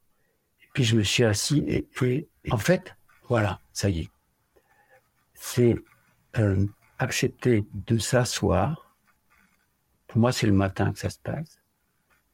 Et 0.62 0.68
puis 0.74 0.84
je 0.84 0.98
me 0.98 1.04
suis 1.04 1.24
assis 1.24 1.64
et, 1.68 1.84
puis, 1.84 2.28
en 2.52 2.58
fait, 2.58 2.96
voilà, 3.30 3.62
ça 3.72 3.90
y 3.90 4.02
est. 4.02 4.10
C'est 5.36 5.76
euh, 6.38 6.66
accepter 7.00 7.66
de 7.74 7.98
s'asseoir. 7.98 8.96
Pour 10.08 10.20
moi, 10.20 10.32
c'est 10.32 10.48
le 10.48 10.54
matin 10.54 10.92
que 10.94 11.00
ça 11.00 11.10
se 11.10 11.20
passe. 11.20 11.60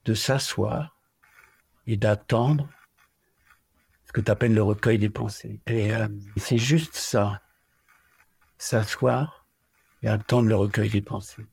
De 0.05 0.13
s'asseoir 0.13 0.97
et 1.87 1.97
d'attendre 1.97 2.67
ce 4.05 4.11
que 4.11 4.21
tu 4.21 4.31
appelles 4.31 4.53
le 4.53 4.63
recueil 4.63 4.97
des 4.97 5.09
pensées. 5.09 5.59
Et 5.67 5.93
euh, 5.93 6.07
c'est 6.37 6.57
juste 6.57 6.95
ça. 6.95 7.41
S'asseoir 8.57 9.45
et 10.03 10.07
attendre 10.07 10.47
le 10.47 10.55
recueil 10.55 10.89
des 10.89 11.01
pensées. 11.01 11.45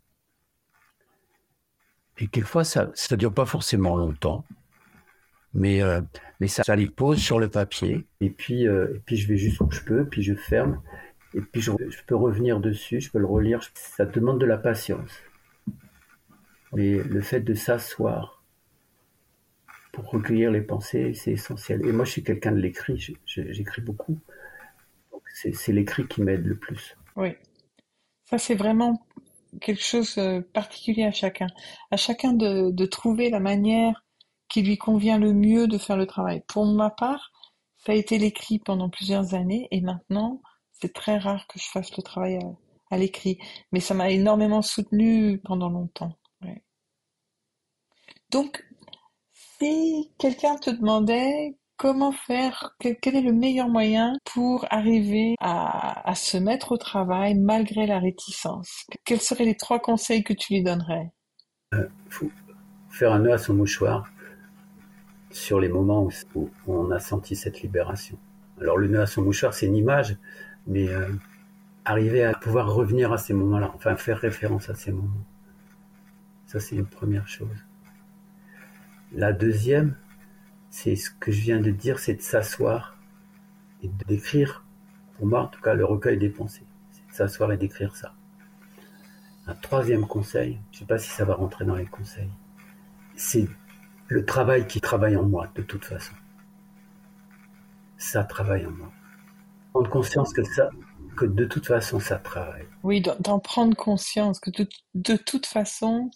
Et 2.18 2.26
quelquefois, 2.26 2.64
ça 2.64 2.86
ne 2.86 3.16
dure 3.16 3.32
pas 3.32 3.46
forcément 3.46 3.96
longtemps, 3.96 4.44
mais, 5.54 5.82
euh, 5.82 6.00
ça, 6.46 6.76
les 6.76 6.88
pose 6.88 7.18
sur 7.18 7.38
le 7.38 7.48
papier. 7.48 8.06
Et 8.20 8.30
puis, 8.30 8.66
euh, 8.66 8.94
et 8.94 8.98
puis, 9.00 9.16
je 9.16 9.28
vais 9.28 9.36
juste 9.36 9.60
où 9.60 9.70
je 9.70 9.80
peux, 9.80 10.04
puis 10.04 10.22
je 10.22 10.34
ferme. 10.34 10.80
Et 11.34 11.40
puis, 11.40 11.60
je, 11.60 11.72
peux 12.06 12.16
revenir 12.16 12.60
dessus, 12.60 13.00
je 13.00 13.10
peux 13.10 13.18
le 13.18 13.26
relire. 13.26 13.60
Ça 13.74 14.04
demande 14.06 14.40
de 14.40 14.46
la 14.46 14.58
patience. 14.58 15.12
Mais 16.72 17.02
le 17.02 17.20
fait 17.20 17.40
de 17.40 17.54
s'asseoir 17.54 18.42
pour 19.92 20.10
recueillir 20.10 20.50
les 20.50 20.60
pensées, 20.60 21.14
c'est 21.14 21.32
essentiel. 21.32 21.84
Et 21.84 21.92
moi, 21.92 22.04
je 22.04 22.12
suis 22.12 22.24
quelqu'un 22.24 22.52
de 22.52 22.60
l'écrit, 22.60 23.16
j'écris 23.26 23.82
beaucoup. 23.82 24.18
C'est 25.32 25.72
l'écrit 25.72 26.06
qui 26.06 26.22
m'aide 26.22 26.44
le 26.44 26.56
plus. 26.56 26.96
Oui. 27.16 27.34
Ça, 28.24 28.38
c'est 28.38 28.54
vraiment 28.54 29.06
quelque 29.60 29.82
chose 29.82 30.16
de 30.16 30.40
particulier 30.40 31.04
à 31.04 31.12
chacun. 31.12 31.46
À 31.90 31.96
chacun 31.96 32.32
de 32.32 32.86
trouver 32.86 33.30
la 33.30 33.40
manière 33.40 34.02
qui 34.48 34.62
lui 34.62 34.78
convient 34.78 35.18
le 35.18 35.32
mieux 35.32 35.68
de 35.68 35.78
faire 35.78 35.96
le 35.96 36.06
travail. 36.06 36.42
Pour 36.48 36.66
ma 36.66 36.90
part, 36.90 37.32
ça 37.76 37.92
a 37.92 37.94
été 37.94 38.18
l'écrit 38.18 38.58
pendant 38.58 38.88
plusieurs 38.88 39.34
années 39.34 39.68
et 39.70 39.80
maintenant, 39.80 40.40
c'est 40.80 40.92
très 40.92 41.18
rare 41.18 41.46
que 41.48 41.58
je 41.58 41.68
fasse 41.70 41.96
le 41.96 42.02
travail 42.02 42.38
à, 42.90 42.98
l'écrit. 42.98 43.38
Mais 43.72 43.80
ça 43.80 43.94
m'a 43.94 44.10
énormément 44.10 44.62
soutenu 44.62 45.38
pendant 45.44 45.68
longtemps. 45.68 46.16
Donc, 48.30 48.62
si 49.32 50.12
quelqu'un 50.18 50.56
te 50.56 50.68
demandait 50.68 51.56
comment 51.78 52.12
faire, 52.12 52.76
quel, 52.78 52.96
est 53.02 53.22
le 53.22 53.32
meilleur 53.32 53.68
moyen 53.68 54.12
pour 54.24 54.66
arriver 54.68 55.34
à, 55.40 56.06
à, 56.08 56.14
se 56.14 56.36
mettre 56.36 56.72
au 56.72 56.76
travail 56.76 57.34
malgré 57.34 57.86
la 57.86 57.98
réticence, 57.98 58.84
quels 59.04 59.22
seraient 59.22 59.46
les 59.46 59.56
trois 59.56 59.78
conseils 59.78 60.22
que 60.22 60.34
tu 60.34 60.54
lui 60.54 60.62
donnerais? 60.62 61.10
Euh, 61.74 61.88
faut 62.10 62.30
faire 62.90 63.12
un 63.12 63.20
nœud 63.20 63.32
à 63.32 63.38
son 63.38 63.54
mouchoir 63.54 64.10
sur 65.30 65.60
les 65.60 65.68
moments 65.68 66.08
où, 66.34 66.50
on 66.66 66.90
a 66.90 66.98
senti 66.98 67.36
cette 67.36 67.62
libération. 67.62 68.18
Alors 68.60 68.76
le 68.76 68.88
nœud 68.88 69.00
à 69.00 69.06
son 69.06 69.22
mouchoir, 69.22 69.54
c'est 69.54 69.66
une 69.66 69.76
image, 69.76 70.16
mais 70.68 70.88
euh, 70.88 71.10
arriver 71.84 72.22
à 72.22 72.34
pouvoir 72.34 72.72
revenir 72.72 73.12
à 73.12 73.18
ces 73.18 73.32
moments-là, 73.32 73.72
enfin 73.74 73.96
faire 73.96 74.18
référence 74.18 74.68
à 74.68 74.74
ces 74.74 74.92
moments. 74.92 75.24
Ça, 76.46 76.60
c'est 76.60 76.76
une 76.76 76.86
première 76.86 77.26
chose. 77.26 77.64
La 79.12 79.32
deuxième, 79.32 79.96
c'est 80.70 80.94
ce 80.94 81.10
que 81.10 81.32
je 81.32 81.40
viens 81.40 81.60
de 81.60 81.70
dire, 81.70 81.98
c'est 81.98 82.14
de 82.14 82.20
s'asseoir 82.20 82.96
et 83.82 83.88
d'écrire, 84.06 84.64
pour 85.16 85.26
moi 85.26 85.42
en 85.42 85.46
tout 85.46 85.62
cas, 85.62 85.74
le 85.74 85.84
recueil 85.84 86.18
des 86.18 86.28
pensées. 86.28 86.66
C'est 86.92 87.06
de 87.08 87.12
s'asseoir 87.12 87.52
et 87.52 87.56
d'écrire 87.56 87.96
ça. 87.96 88.14
Un 89.46 89.54
troisième 89.54 90.06
conseil, 90.06 90.60
je 90.70 90.76
ne 90.76 90.80
sais 90.80 90.86
pas 90.86 90.98
si 90.98 91.08
ça 91.08 91.24
va 91.24 91.34
rentrer 91.34 91.64
dans 91.64 91.76
les 91.76 91.86
conseils, 91.86 92.30
c'est 93.16 93.48
le 94.08 94.26
travail 94.26 94.66
qui 94.66 94.82
travaille 94.82 95.16
en 95.16 95.24
moi, 95.24 95.50
de 95.54 95.62
toute 95.62 95.86
façon. 95.86 96.14
Ça 97.96 98.24
travaille 98.24 98.66
en 98.66 98.70
moi. 98.70 98.92
Prendre 99.72 99.90
conscience 99.90 100.32
que 100.32 100.42
ça, 100.44 100.70
que 101.16 101.26
de 101.26 101.44
toute 101.44 101.66
façon, 101.66 102.00
ça 102.00 102.16
travaille. 102.16 102.66
Oui, 102.82 103.02
d'en 103.20 103.38
prendre 103.38 103.76
conscience, 103.76 104.40
que 104.40 104.50
de, 104.50 104.66
de 104.94 105.16
toute 105.16 105.46
façon, 105.46 106.10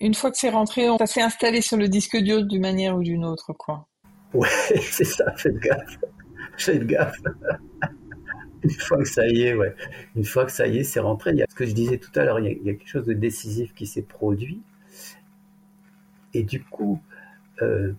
une 0.00 0.14
fois 0.14 0.30
que 0.30 0.38
c'est 0.38 0.50
rentré, 0.50 0.88
ça 0.98 1.06
s'est 1.06 1.22
installé 1.22 1.60
sur 1.60 1.76
le 1.76 1.88
disque 1.88 2.16
dur 2.16 2.44
d'une 2.44 2.62
manière 2.62 2.96
ou 2.96 3.02
d'une 3.02 3.24
autre, 3.24 3.52
quoi. 3.52 3.86
Ouais, 4.34 4.48
c'est 4.80 5.04
ça, 5.04 5.32
faites 5.36 5.58
gaffe. 5.58 5.98
Faites 6.56 6.86
gaffe. 6.86 7.16
Une 8.62 8.70
fois 8.70 8.98
que 8.98 9.08
ça 9.08 9.28
y 9.28 9.42
est, 9.42 9.54
ouais. 9.54 9.74
Une 10.16 10.24
fois 10.24 10.44
que 10.44 10.50
ça 10.50 10.66
y 10.66 10.78
est, 10.78 10.84
c'est 10.84 10.98
rentré. 10.98 11.30
Il 11.30 11.36
y 11.36 11.42
a 11.42 11.46
ce 11.48 11.54
que 11.54 11.66
je 11.66 11.72
disais 11.72 11.98
tout 11.98 12.10
à 12.18 12.24
l'heure, 12.24 12.40
il, 12.40 12.46
y 12.46 12.70
a 12.70 12.74
quelque 12.74 12.88
chose 12.88 13.06
de 13.06 13.12
décisif 13.12 13.74
qui 13.74 13.86
s'est 13.86 14.02
produit. 14.02 14.60
Et 16.34 16.42
du 16.42 16.62
coup, 16.64 17.00
euh, 17.62 17.92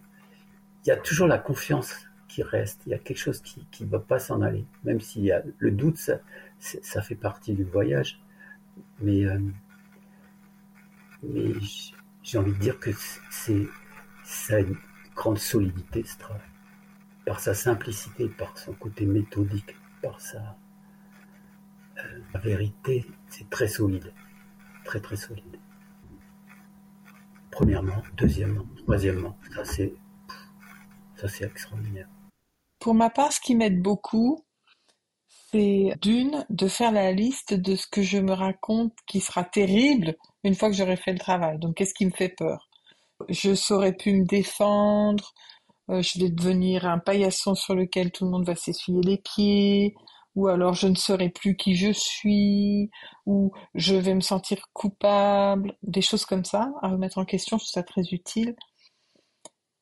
il 0.84 0.90
y 0.90 0.92
a 0.92 0.98
toujours 0.98 1.28
la 1.28 1.38
confiance 1.38 1.96
qui 2.38 2.44
reste. 2.44 2.84
Il 2.86 2.92
y 2.92 2.94
a 2.94 3.00
quelque 3.00 3.18
chose 3.18 3.42
qui 3.42 3.84
ne 3.84 3.90
va 3.90 3.98
pas 4.00 4.20
s'en 4.20 4.42
aller. 4.44 4.64
Même 4.84 5.02
s'il 5.02 5.24
y 5.24 5.32
a 5.32 5.42
le 5.58 5.72
doute, 5.72 5.98
ça, 5.98 6.20
ça 6.60 7.02
fait 7.02 7.16
partie 7.16 7.54
du 7.54 7.64
voyage. 7.64 8.22
Mais 9.02 9.26
euh, 9.26 9.40
mais 11.24 11.54
j'ai 12.22 12.38
envie 12.38 12.54
de 12.54 12.60
dire 12.60 12.80
que 12.80 12.92
c'est 13.32 13.68
ça 14.24 14.60
une 14.60 14.78
grande 15.16 15.40
solidité 15.40 16.04
ce 16.04 16.20
travail, 16.20 16.48
par 17.26 17.40
sa 17.40 17.56
simplicité, 17.56 18.28
par 18.28 18.56
son 18.56 18.74
côté 18.74 19.08
méthodique, 19.08 19.76
par 20.04 20.22
sa 20.22 20.56
euh, 21.98 22.20
vérité, 22.44 23.08
c'est 23.30 23.50
très 23.50 23.68
solide, 23.68 24.14
très 24.86 25.00
très 25.00 25.16
solide. 25.16 25.58
Premièrement, 27.50 28.04
deuxièmement, 28.16 28.68
troisièmement, 28.84 29.40
ça 29.56 29.66
c'est 29.66 29.96
ça 31.16 31.28
c'est 31.28 31.46
extraordinaire. 31.46 32.08
Pour 32.80 32.94
ma 32.94 33.10
part, 33.10 33.34
ce 33.34 33.40
qui 33.40 33.56
m'aide 33.56 33.82
beaucoup, 33.82 34.44
c'est 35.52 35.94
d'une, 36.02 36.46
de 36.50 36.68
faire 36.68 36.92
la 36.92 37.12
liste 37.12 37.54
de 37.54 37.76
ce 37.76 37.88
que 37.88 38.02
je 38.02 38.18
me 38.18 38.34
raconte 38.34 38.94
qui 39.08 39.20
sera 39.22 39.44
terrible 39.44 40.16
une 40.44 40.56
fois 40.56 40.70
que 40.70 40.76
j'aurai 40.76 40.98
fait 40.98 41.14
le 41.14 41.20
travail. 41.20 41.58
Donc, 41.60 41.76
qu'est-ce 41.76 41.94
qui 41.94 42.06
me 42.06 42.12
fait 42.12 42.30
peur? 42.30 42.70
Je 43.30 43.56
saurais 43.56 43.94
pu 43.94 44.14
me 44.14 44.26
défendre, 44.26 45.34
euh, 45.90 46.02
je 46.02 46.20
vais 46.20 46.30
devenir 46.30 46.86
un 46.86 47.00
paillasson 47.00 47.56
sur 47.56 47.76
lequel 47.76 48.12
tout 48.12 48.26
le 48.26 48.32
monde 48.32 48.46
va 48.46 48.56
s'essuyer 48.56 49.02
les 49.02 49.18
pieds, 49.18 49.96
ou 50.36 50.48
alors 50.48 50.74
je 50.74 50.88
ne 50.88 50.96
saurai 50.96 51.30
plus 51.30 51.56
qui 51.56 51.76
je 51.76 51.92
suis, 51.92 52.92
ou 53.26 53.52
je 53.74 53.96
vais 53.96 54.14
me 54.14 54.22
sentir 54.22 54.60
coupable, 54.74 55.76
des 55.84 56.02
choses 56.02 56.26
comme 56.26 56.46
ça, 56.46 56.72
à 56.82 56.90
remettre 56.90 57.18
en 57.18 57.26
question, 57.26 57.58
je 57.58 57.64
trouve 57.64 57.72
ça 57.72 57.84
très 57.84 58.04
utile. 58.12 58.56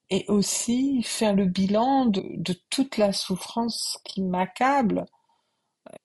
Et 0.09 0.25
aussi 0.27 1.01
faire 1.03 1.35
le 1.35 1.45
bilan 1.45 2.05
de, 2.05 2.23
de 2.35 2.55
toute 2.69 2.97
la 2.97 3.11
souffrance 3.11 3.99
qui 4.03 4.21
m'accable 4.21 5.05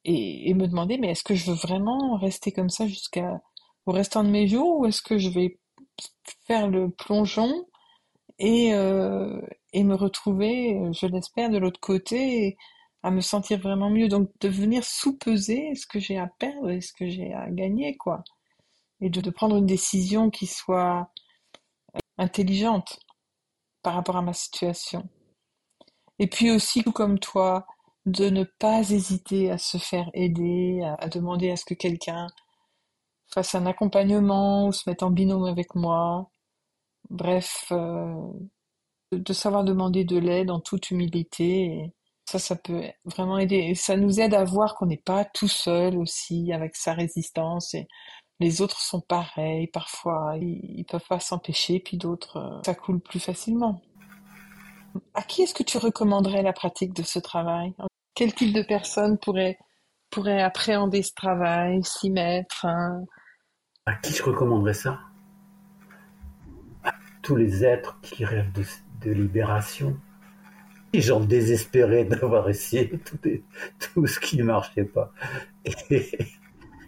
et, 0.04 0.54
me 0.54 0.66
demander, 0.66 0.98
mais 0.98 1.10
est-ce 1.10 1.24
que 1.24 1.34
je 1.34 1.50
veux 1.50 1.56
vraiment 1.56 2.16
rester 2.16 2.52
comme 2.52 2.70
ça 2.70 2.86
jusqu'à 2.86 3.40
au 3.86 3.92
restant 3.92 4.24
de 4.24 4.30
mes 4.30 4.46
jours 4.46 4.80
ou 4.80 4.86
est-ce 4.86 5.02
que 5.02 5.18
je 5.18 5.30
vais 5.30 5.58
faire 6.46 6.68
le 6.68 6.90
plongeon 6.90 7.66
et, 8.38 8.74
euh, 8.74 9.40
et 9.72 9.84
me 9.84 9.94
retrouver, 9.94 10.80
je 10.92 11.06
l'espère, 11.06 11.50
de 11.50 11.58
l'autre 11.58 11.80
côté 11.80 12.56
à 13.02 13.10
me 13.10 13.20
sentir 13.20 13.60
vraiment 13.60 13.90
mieux? 13.90 14.08
Donc 14.08 14.30
de 14.40 14.48
venir 14.48 14.84
sous-peser 14.84 15.74
ce 15.74 15.86
que 15.86 15.98
j'ai 16.00 16.18
à 16.18 16.28
perdre 16.38 16.70
et 16.70 16.80
ce 16.80 16.92
que 16.92 17.08
j'ai 17.08 17.32
à 17.34 17.50
gagner, 17.50 17.96
quoi. 17.96 18.24
Et 19.00 19.10
de, 19.10 19.20
de 19.20 19.30
prendre 19.30 19.56
une 19.56 19.66
décision 19.66 20.30
qui 20.30 20.46
soit 20.46 21.10
intelligente 22.18 23.00
par 23.82 23.94
rapport 23.94 24.16
à 24.16 24.22
ma 24.22 24.32
situation. 24.32 25.08
Et 26.18 26.26
puis 26.26 26.50
aussi, 26.50 26.82
tout 26.84 26.92
comme 26.92 27.18
toi, 27.18 27.66
de 28.06 28.28
ne 28.30 28.44
pas 28.44 28.90
hésiter 28.90 29.50
à 29.50 29.58
se 29.58 29.78
faire 29.78 30.10
aider, 30.14 30.82
à, 30.98 31.08
demander 31.08 31.50
à 31.50 31.56
ce 31.56 31.64
que 31.64 31.74
quelqu'un 31.74 32.26
fasse 33.32 33.54
un 33.54 33.66
accompagnement 33.66 34.66
ou 34.66 34.72
se 34.72 34.88
mette 34.88 35.02
en 35.02 35.10
binôme 35.10 35.44
avec 35.44 35.74
moi. 35.74 36.30
Bref, 37.10 37.66
euh, 37.72 38.14
de, 39.12 39.32
savoir 39.32 39.64
demander 39.64 40.04
de 40.04 40.18
l'aide 40.18 40.50
en 40.50 40.60
toute 40.60 40.90
humilité. 40.90 41.92
ça, 42.26 42.38
ça 42.38 42.56
peut 42.56 42.84
vraiment 43.04 43.38
aider. 43.38 43.56
Et 43.56 43.74
ça 43.74 43.96
nous 43.96 44.20
aide 44.20 44.34
à 44.34 44.44
voir 44.44 44.76
qu'on 44.76 44.86
n'est 44.86 44.96
pas 44.96 45.24
tout 45.24 45.48
seul 45.48 45.96
aussi 45.98 46.52
avec 46.52 46.76
sa 46.76 46.94
résistance. 46.94 47.74
Et 47.74 47.88
les 48.40 48.62
autres 48.62 48.80
sont 48.80 49.00
pareils. 49.00 49.66
Parfois, 49.68 50.34
ils, 50.40 50.84
peuvent 50.84 51.06
pas 51.08 51.20
s'empêcher, 51.20 51.78
puis 51.78 51.98
d'autres, 51.98 52.38
euh, 52.38 52.60
ça 52.64 52.74
coule 52.74 52.98
plus 52.98 53.20
facilement. 53.20 53.82
À 55.14 55.22
qui 55.22 55.42
est-ce 55.42 55.54
que 55.54 55.62
tu 55.62 55.78
recommanderais 55.78 56.42
la 56.42 56.52
pratique 56.52 56.94
de 56.94 57.02
ce 57.02 57.18
travail? 57.18 57.74
Quel 58.14 58.34
type 58.34 58.52
de 58.52 58.62
personne 58.62 59.18
pourrait, 59.18 59.58
appréhender 60.42 61.02
ce 61.02 61.12
travail, 61.14 61.84
s'y 61.84 62.10
mettre 62.10 62.64
hein? 62.64 63.04
À 63.86 63.94
qui 63.94 64.12
je 64.12 64.22
recommanderais 64.22 64.74
ça? 64.74 64.98
À 66.82 66.92
tous 67.22 67.36
les 67.36 67.64
êtres 67.64 68.00
qui 68.00 68.24
rêvent 68.24 68.52
de, 68.52 69.10
libération, 69.10 69.96
Les 70.92 71.00
gens 71.00 71.20
désespérés 71.20 72.04
d'avoir 72.04 72.48
essayé 72.48 72.90
tout, 73.78 74.06
ce 74.06 74.18
qui 74.18 74.38
ne 74.38 74.44
marchait 74.44 74.84
pas 74.84 75.12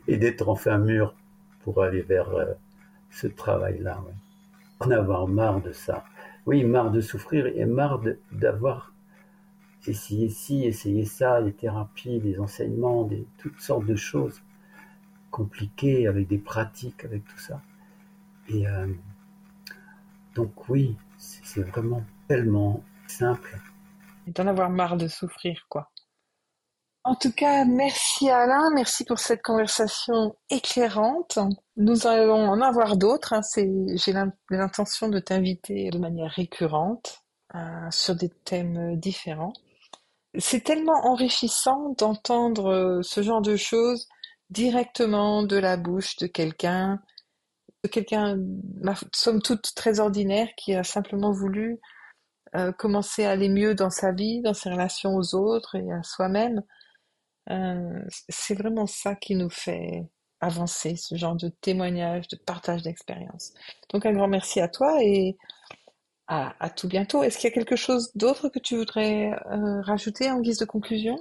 et, 0.06 0.16
d'être 0.16 0.48
enfin 0.48 0.78
mûr 0.78 1.14
pour 1.62 1.82
aller 1.82 2.02
vers 2.02 2.30
euh, 2.30 2.54
ce 3.10 3.26
travail-là. 3.26 4.02
En 4.80 4.90
avoir 4.90 5.28
marre 5.28 5.60
de 5.60 5.72
ça. 5.72 6.04
Oui, 6.46 6.64
marre 6.64 6.90
de 6.90 7.00
souffrir 7.00 7.46
et 7.46 7.64
marre 7.64 8.00
d'avoir 8.32 8.92
essayé 9.86 10.28
ci, 10.28 10.64
essayé 10.64 11.04
ça, 11.04 11.40
les 11.40 11.52
thérapies, 11.52 12.20
les 12.20 12.38
enseignements, 12.38 13.04
des, 13.04 13.26
toutes 13.38 13.60
sortes 13.60 13.86
de 13.86 13.96
choses 13.96 14.42
compliquées 15.30 16.06
avec 16.06 16.28
des 16.28 16.38
pratiques, 16.38 17.04
avec 17.04 17.24
tout 17.24 17.38
ça. 17.38 17.60
Et 18.48 18.66
euh, 18.66 18.88
donc 20.34 20.68
oui, 20.68 20.96
c'est 21.16 21.62
vraiment 21.62 22.04
tellement 22.28 22.82
simple. 23.06 23.58
D'en 24.26 24.46
avoir 24.46 24.70
marre 24.70 24.96
de 24.96 25.08
souffrir, 25.08 25.66
quoi. 25.68 25.91
En 27.04 27.16
tout 27.16 27.32
cas, 27.32 27.64
merci 27.64 28.30
Alain, 28.30 28.70
merci 28.74 29.04
pour 29.04 29.18
cette 29.18 29.42
conversation 29.42 30.36
éclairante. 30.50 31.38
Nous 31.76 32.06
allons 32.06 32.48
en 32.48 32.60
avoir 32.60 32.96
d'autres. 32.96 33.32
Hein. 33.32 33.40
J'ai 33.56 34.14
l'intention 34.50 35.08
de 35.08 35.18
t'inviter 35.18 35.90
de 35.90 35.98
manière 35.98 36.30
récurrente 36.30 37.24
euh, 37.56 37.90
sur 37.90 38.14
des 38.14 38.28
thèmes 38.28 38.96
différents. 38.96 39.52
C'est 40.38 40.62
tellement 40.62 41.06
enrichissant 41.06 41.94
d'entendre 41.98 42.70
euh, 42.70 43.02
ce 43.02 43.20
genre 43.20 43.42
de 43.42 43.56
choses 43.56 44.08
directement 44.50 45.42
de 45.42 45.56
la 45.56 45.76
bouche 45.76 46.16
de 46.18 46.28
quelqu'un, 46.28 47.02
de 47.82 47.88
quelqu'un, 47.88 48.38
somme 49.12 49.42
toute 49.42 49.74
très 49.74 49.98
ordinaire, 49.98 50.48
qui 50.56 50.74
a 50.74 50.84
simplement 50.84 51.32
voulu 51.32 51.80
euh, 52.54 52.70
commencer 52.70 53.24
à 53.24 53.30
aller 53.30 53.48
mieux 53.48 53.74
dans 53.74 53.90
sa 53.90 54.12
vie, 54.12 54.40
dans 54.40 54.54
ses 54.54 54.70
relations 54.70 55.16
aux 55.16 55.34
autres 55.34 55.74
et 55.74 55.90
à 55.92 56.02
soi-même. 56.04 56.62
Euh, 57.50 58.02
c'est 58.28 58.54
vraiment 58.54 58.86
ça 58.86 59.14
qui 59.14 59.34
nous 59.34 59.50
fait 59.50 60.04
avancer, 60.40 60.96
ce 60.96 61.14
genre 61.14 61.36
de 61.36 61.48
témoignage, 61.48 62.28
de 62.28 62.36
partage 62.36 62.82
d'expérience. 62.82 63.54
Donc 63.92 64.06
un 64.06 64.12
grand 64.12 64.28
merci 64.28 64.60
à 64.60 64.68
toi 64.68 65.02
et 65.02 65.36
à, 66.28 66.70
tout 66.70 66.88
bientôt. 66.88 67.22
Est-ce 67.22 67.36
qu'il 67.36 67.50
y 67.50 67.52
a 67.52 67.54
quelque 67.54 67.76
chose 67.76 68.10
d'autre 68.14 68.48
que 68.48 68.58
tu 68.58 68.76
voudrais 68.76 69.32
euh, 69.50 69.82
rajouter 69.82 70.30
en 70.30 70.40
guise 70.40 70.58
de 70.58 70.64
conclusion? 70.64 71.18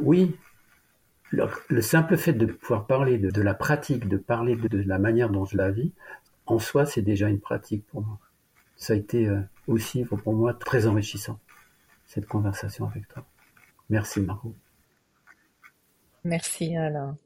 Oui. 0.00 0.34
Le, 1.30 1.80
simple 1.80 2.16
fait 2.16 2.32
de 2.32 2.46
pouvoir 2.46 2.86
parler 2.86 3.18
de, 3.18 3.42
la 3.42 3.54
pratique, 3.54 4.08
de 4.08 4.16
parler 4.16 4.56
de, 4.56 4.82
la 4.82 4.98
manière 4.98 5.30
dont 5.30 5.44
je 5.44 5.56
la 5.56 5.70
vis, 5.70 5.92
en 6.46 6.58
soi, 6.58 6.86
c'est 6.86 7.02
déjà 7.02 7.28
une 7.28 7.40
pratique 7.40 7.86
pour 7.86 8.02
moi. 8.02 8.18
Ça 8.74 8.94
a 8.94 8.96
été 8.96 9.28
euh, 9.28 9.40
aussi 9.68 10.04
pour 10.04 10.34
moi 10.34 10.54
très 10.54 10.86
enrichissant, 10.86 11.38
cette 12.06 12.26
conversation 12.26 12.86
avec 12.86 13.06
toi. 13.08 13.24
Merci 13.88 14.20
Margot. 14.20 14.54
Merci 16.24 16.76
Alain. 16.76 17.16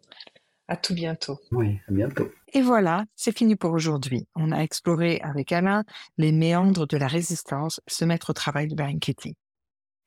À 0.69 0.77
tout 0.77 0.95
bientôt. 0.95 1.41
Oui, 1.51 1.81
à 1.89 1.93
bientôt. 1.93 2.31
Et 2.53 2.61
voilà, 2.61 3.05
c'est 3.17 3.37
fini 3.37 3.57
pour 3.57 3.73
aujourd'hui. 3.73 4.29
On 4.37 4.53
a 4.53 4.59
exploré 4.59 5.21
avec 5.21 5.51
Alain 5.51 5.85
les 6.17 6.31
méandres 6.31 6.87
de 6.87 6.97
la 6.97 7.09
résistance, 7.09 7.81
se 7.89 8.05
mettre 8.05 8.31
au 8.31 8.33
travail 8.35 8.69
de 8.69 8.99
Kitty. 8.99 9.37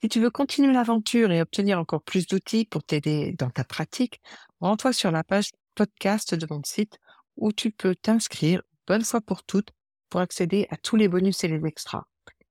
Si 0.02 0.10
tu 0.10 0.22
veux 0.22 0.30
continuer 0.30 0.72
l'aventure 0.72 1.32
et 1.32 1.42
obtenir 1.42 1.80
encore 1.80 2.04
plus 2.04 2.28
d'outils 2.28 2.66
pour 2.66 2.84
t'aider 2.84 3.36
dans 3.38 3.50
ta 3.50 3.63
pratique, 3.63 4.22
rends-toi 4.62 4.94
sur 4.94 5.12
la 5.12 5.24
page 5.24 5.52
podcast 5.76 6.36
de 6.36 6.48
mon 6.50 6.62
site 6.63 6.98
où 7.36 7.52
tu 7.52 7.72
peux 7.72 7.96
t'inscrire 7.96 8.62
bonne 8.88 9.04
fois 9.04 9.22
pour 9.22 9.44
toutes 9.44 9.72
pour 10.10 10.22
accéder 10.22 10.68
à 10.70 10.78
tous 10.78 10.96
les 10.96 11.08
bonus 11.08 11.44
et 11.44 11.48
les 11.48 11.66
extras. 11.66 12.04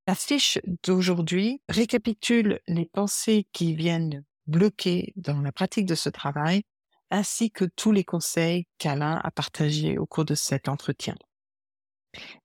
La 0.06 0.14
fiche 0.16 0.58
d'aujourd'hui 0.82 1.62
récapitule 1.68 2.60
les 2.66 2.86
pensées 2.86 3.46
qui 3.52 3.74
viennent 3.74 4.24
bloquer 4.46 5.12
dans 5.14 5.40
la 5.40 5.52
pratique 5.52 5.86
de 5.86 5.94
ce 5.94 6.08
travail, 6.08 6.62
ainsi 7.10 7.52
que 7.52 7.64
tous 7.64 7.92
les 7.92 8.02
conseils 8.02 8.66
qu'Alain 8.78 9.20
a 9.22 9.30
partagés 9.30 9.98
au 9.98 10.06
cours 10.06 10.24
de 10.24 10.34
cet 10.34 10.68
entretien. 10.68 11.14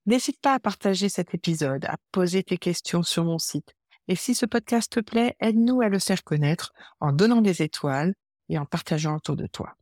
N'hésite 0.05 0.39
pas 0.39 0.53
à 0.53 0.59
partager 0.59 1.09
cet 1.09 1.33
épisode, 1.33 1.85
à 1.85 1.97
poser 2.11 2.43
tes 2.43 2.57
questions 2.57 3.01
sur 3.01 3.23
mon 3.23 3.39
site. 3.39 3.73
Et 4.07 4.15
si 4.15 4.35
ce 4.35 4.45
podcast 4.45 4.91
te 4.91 4.99
plaît, 4.99 5.35
aide-nous 5.39 5.81
à 5.81 5.89
le 5.89 5.99
faire 5.99 6.23
connaître 6.23 6.73
en 6.99 7.11
donnant 7.11 7.41
des 7.41 7.61
étoiles 7.61 8.13
et 8.49 8.57
en 8.57 8.65
partageant 8.65 9.15
autour 9.15 9.35
de 9.35 9.47
toi. 9.47 9.75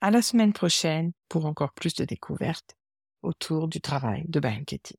À 0.00 0.10
la 0.10 0.22
semaine 0.22 0.52
prochaine 0.52 1.12
pour 1.28 1.46
encore 1.46 1.72
plus 1.72 1.94
de 1.94 2.04
découvertes 2.04 2.76
autour 3.22 3.66
du 3.66 3.80
travail 3.80 4.24
de 4.28 4.38
Katie. 4.38 4.98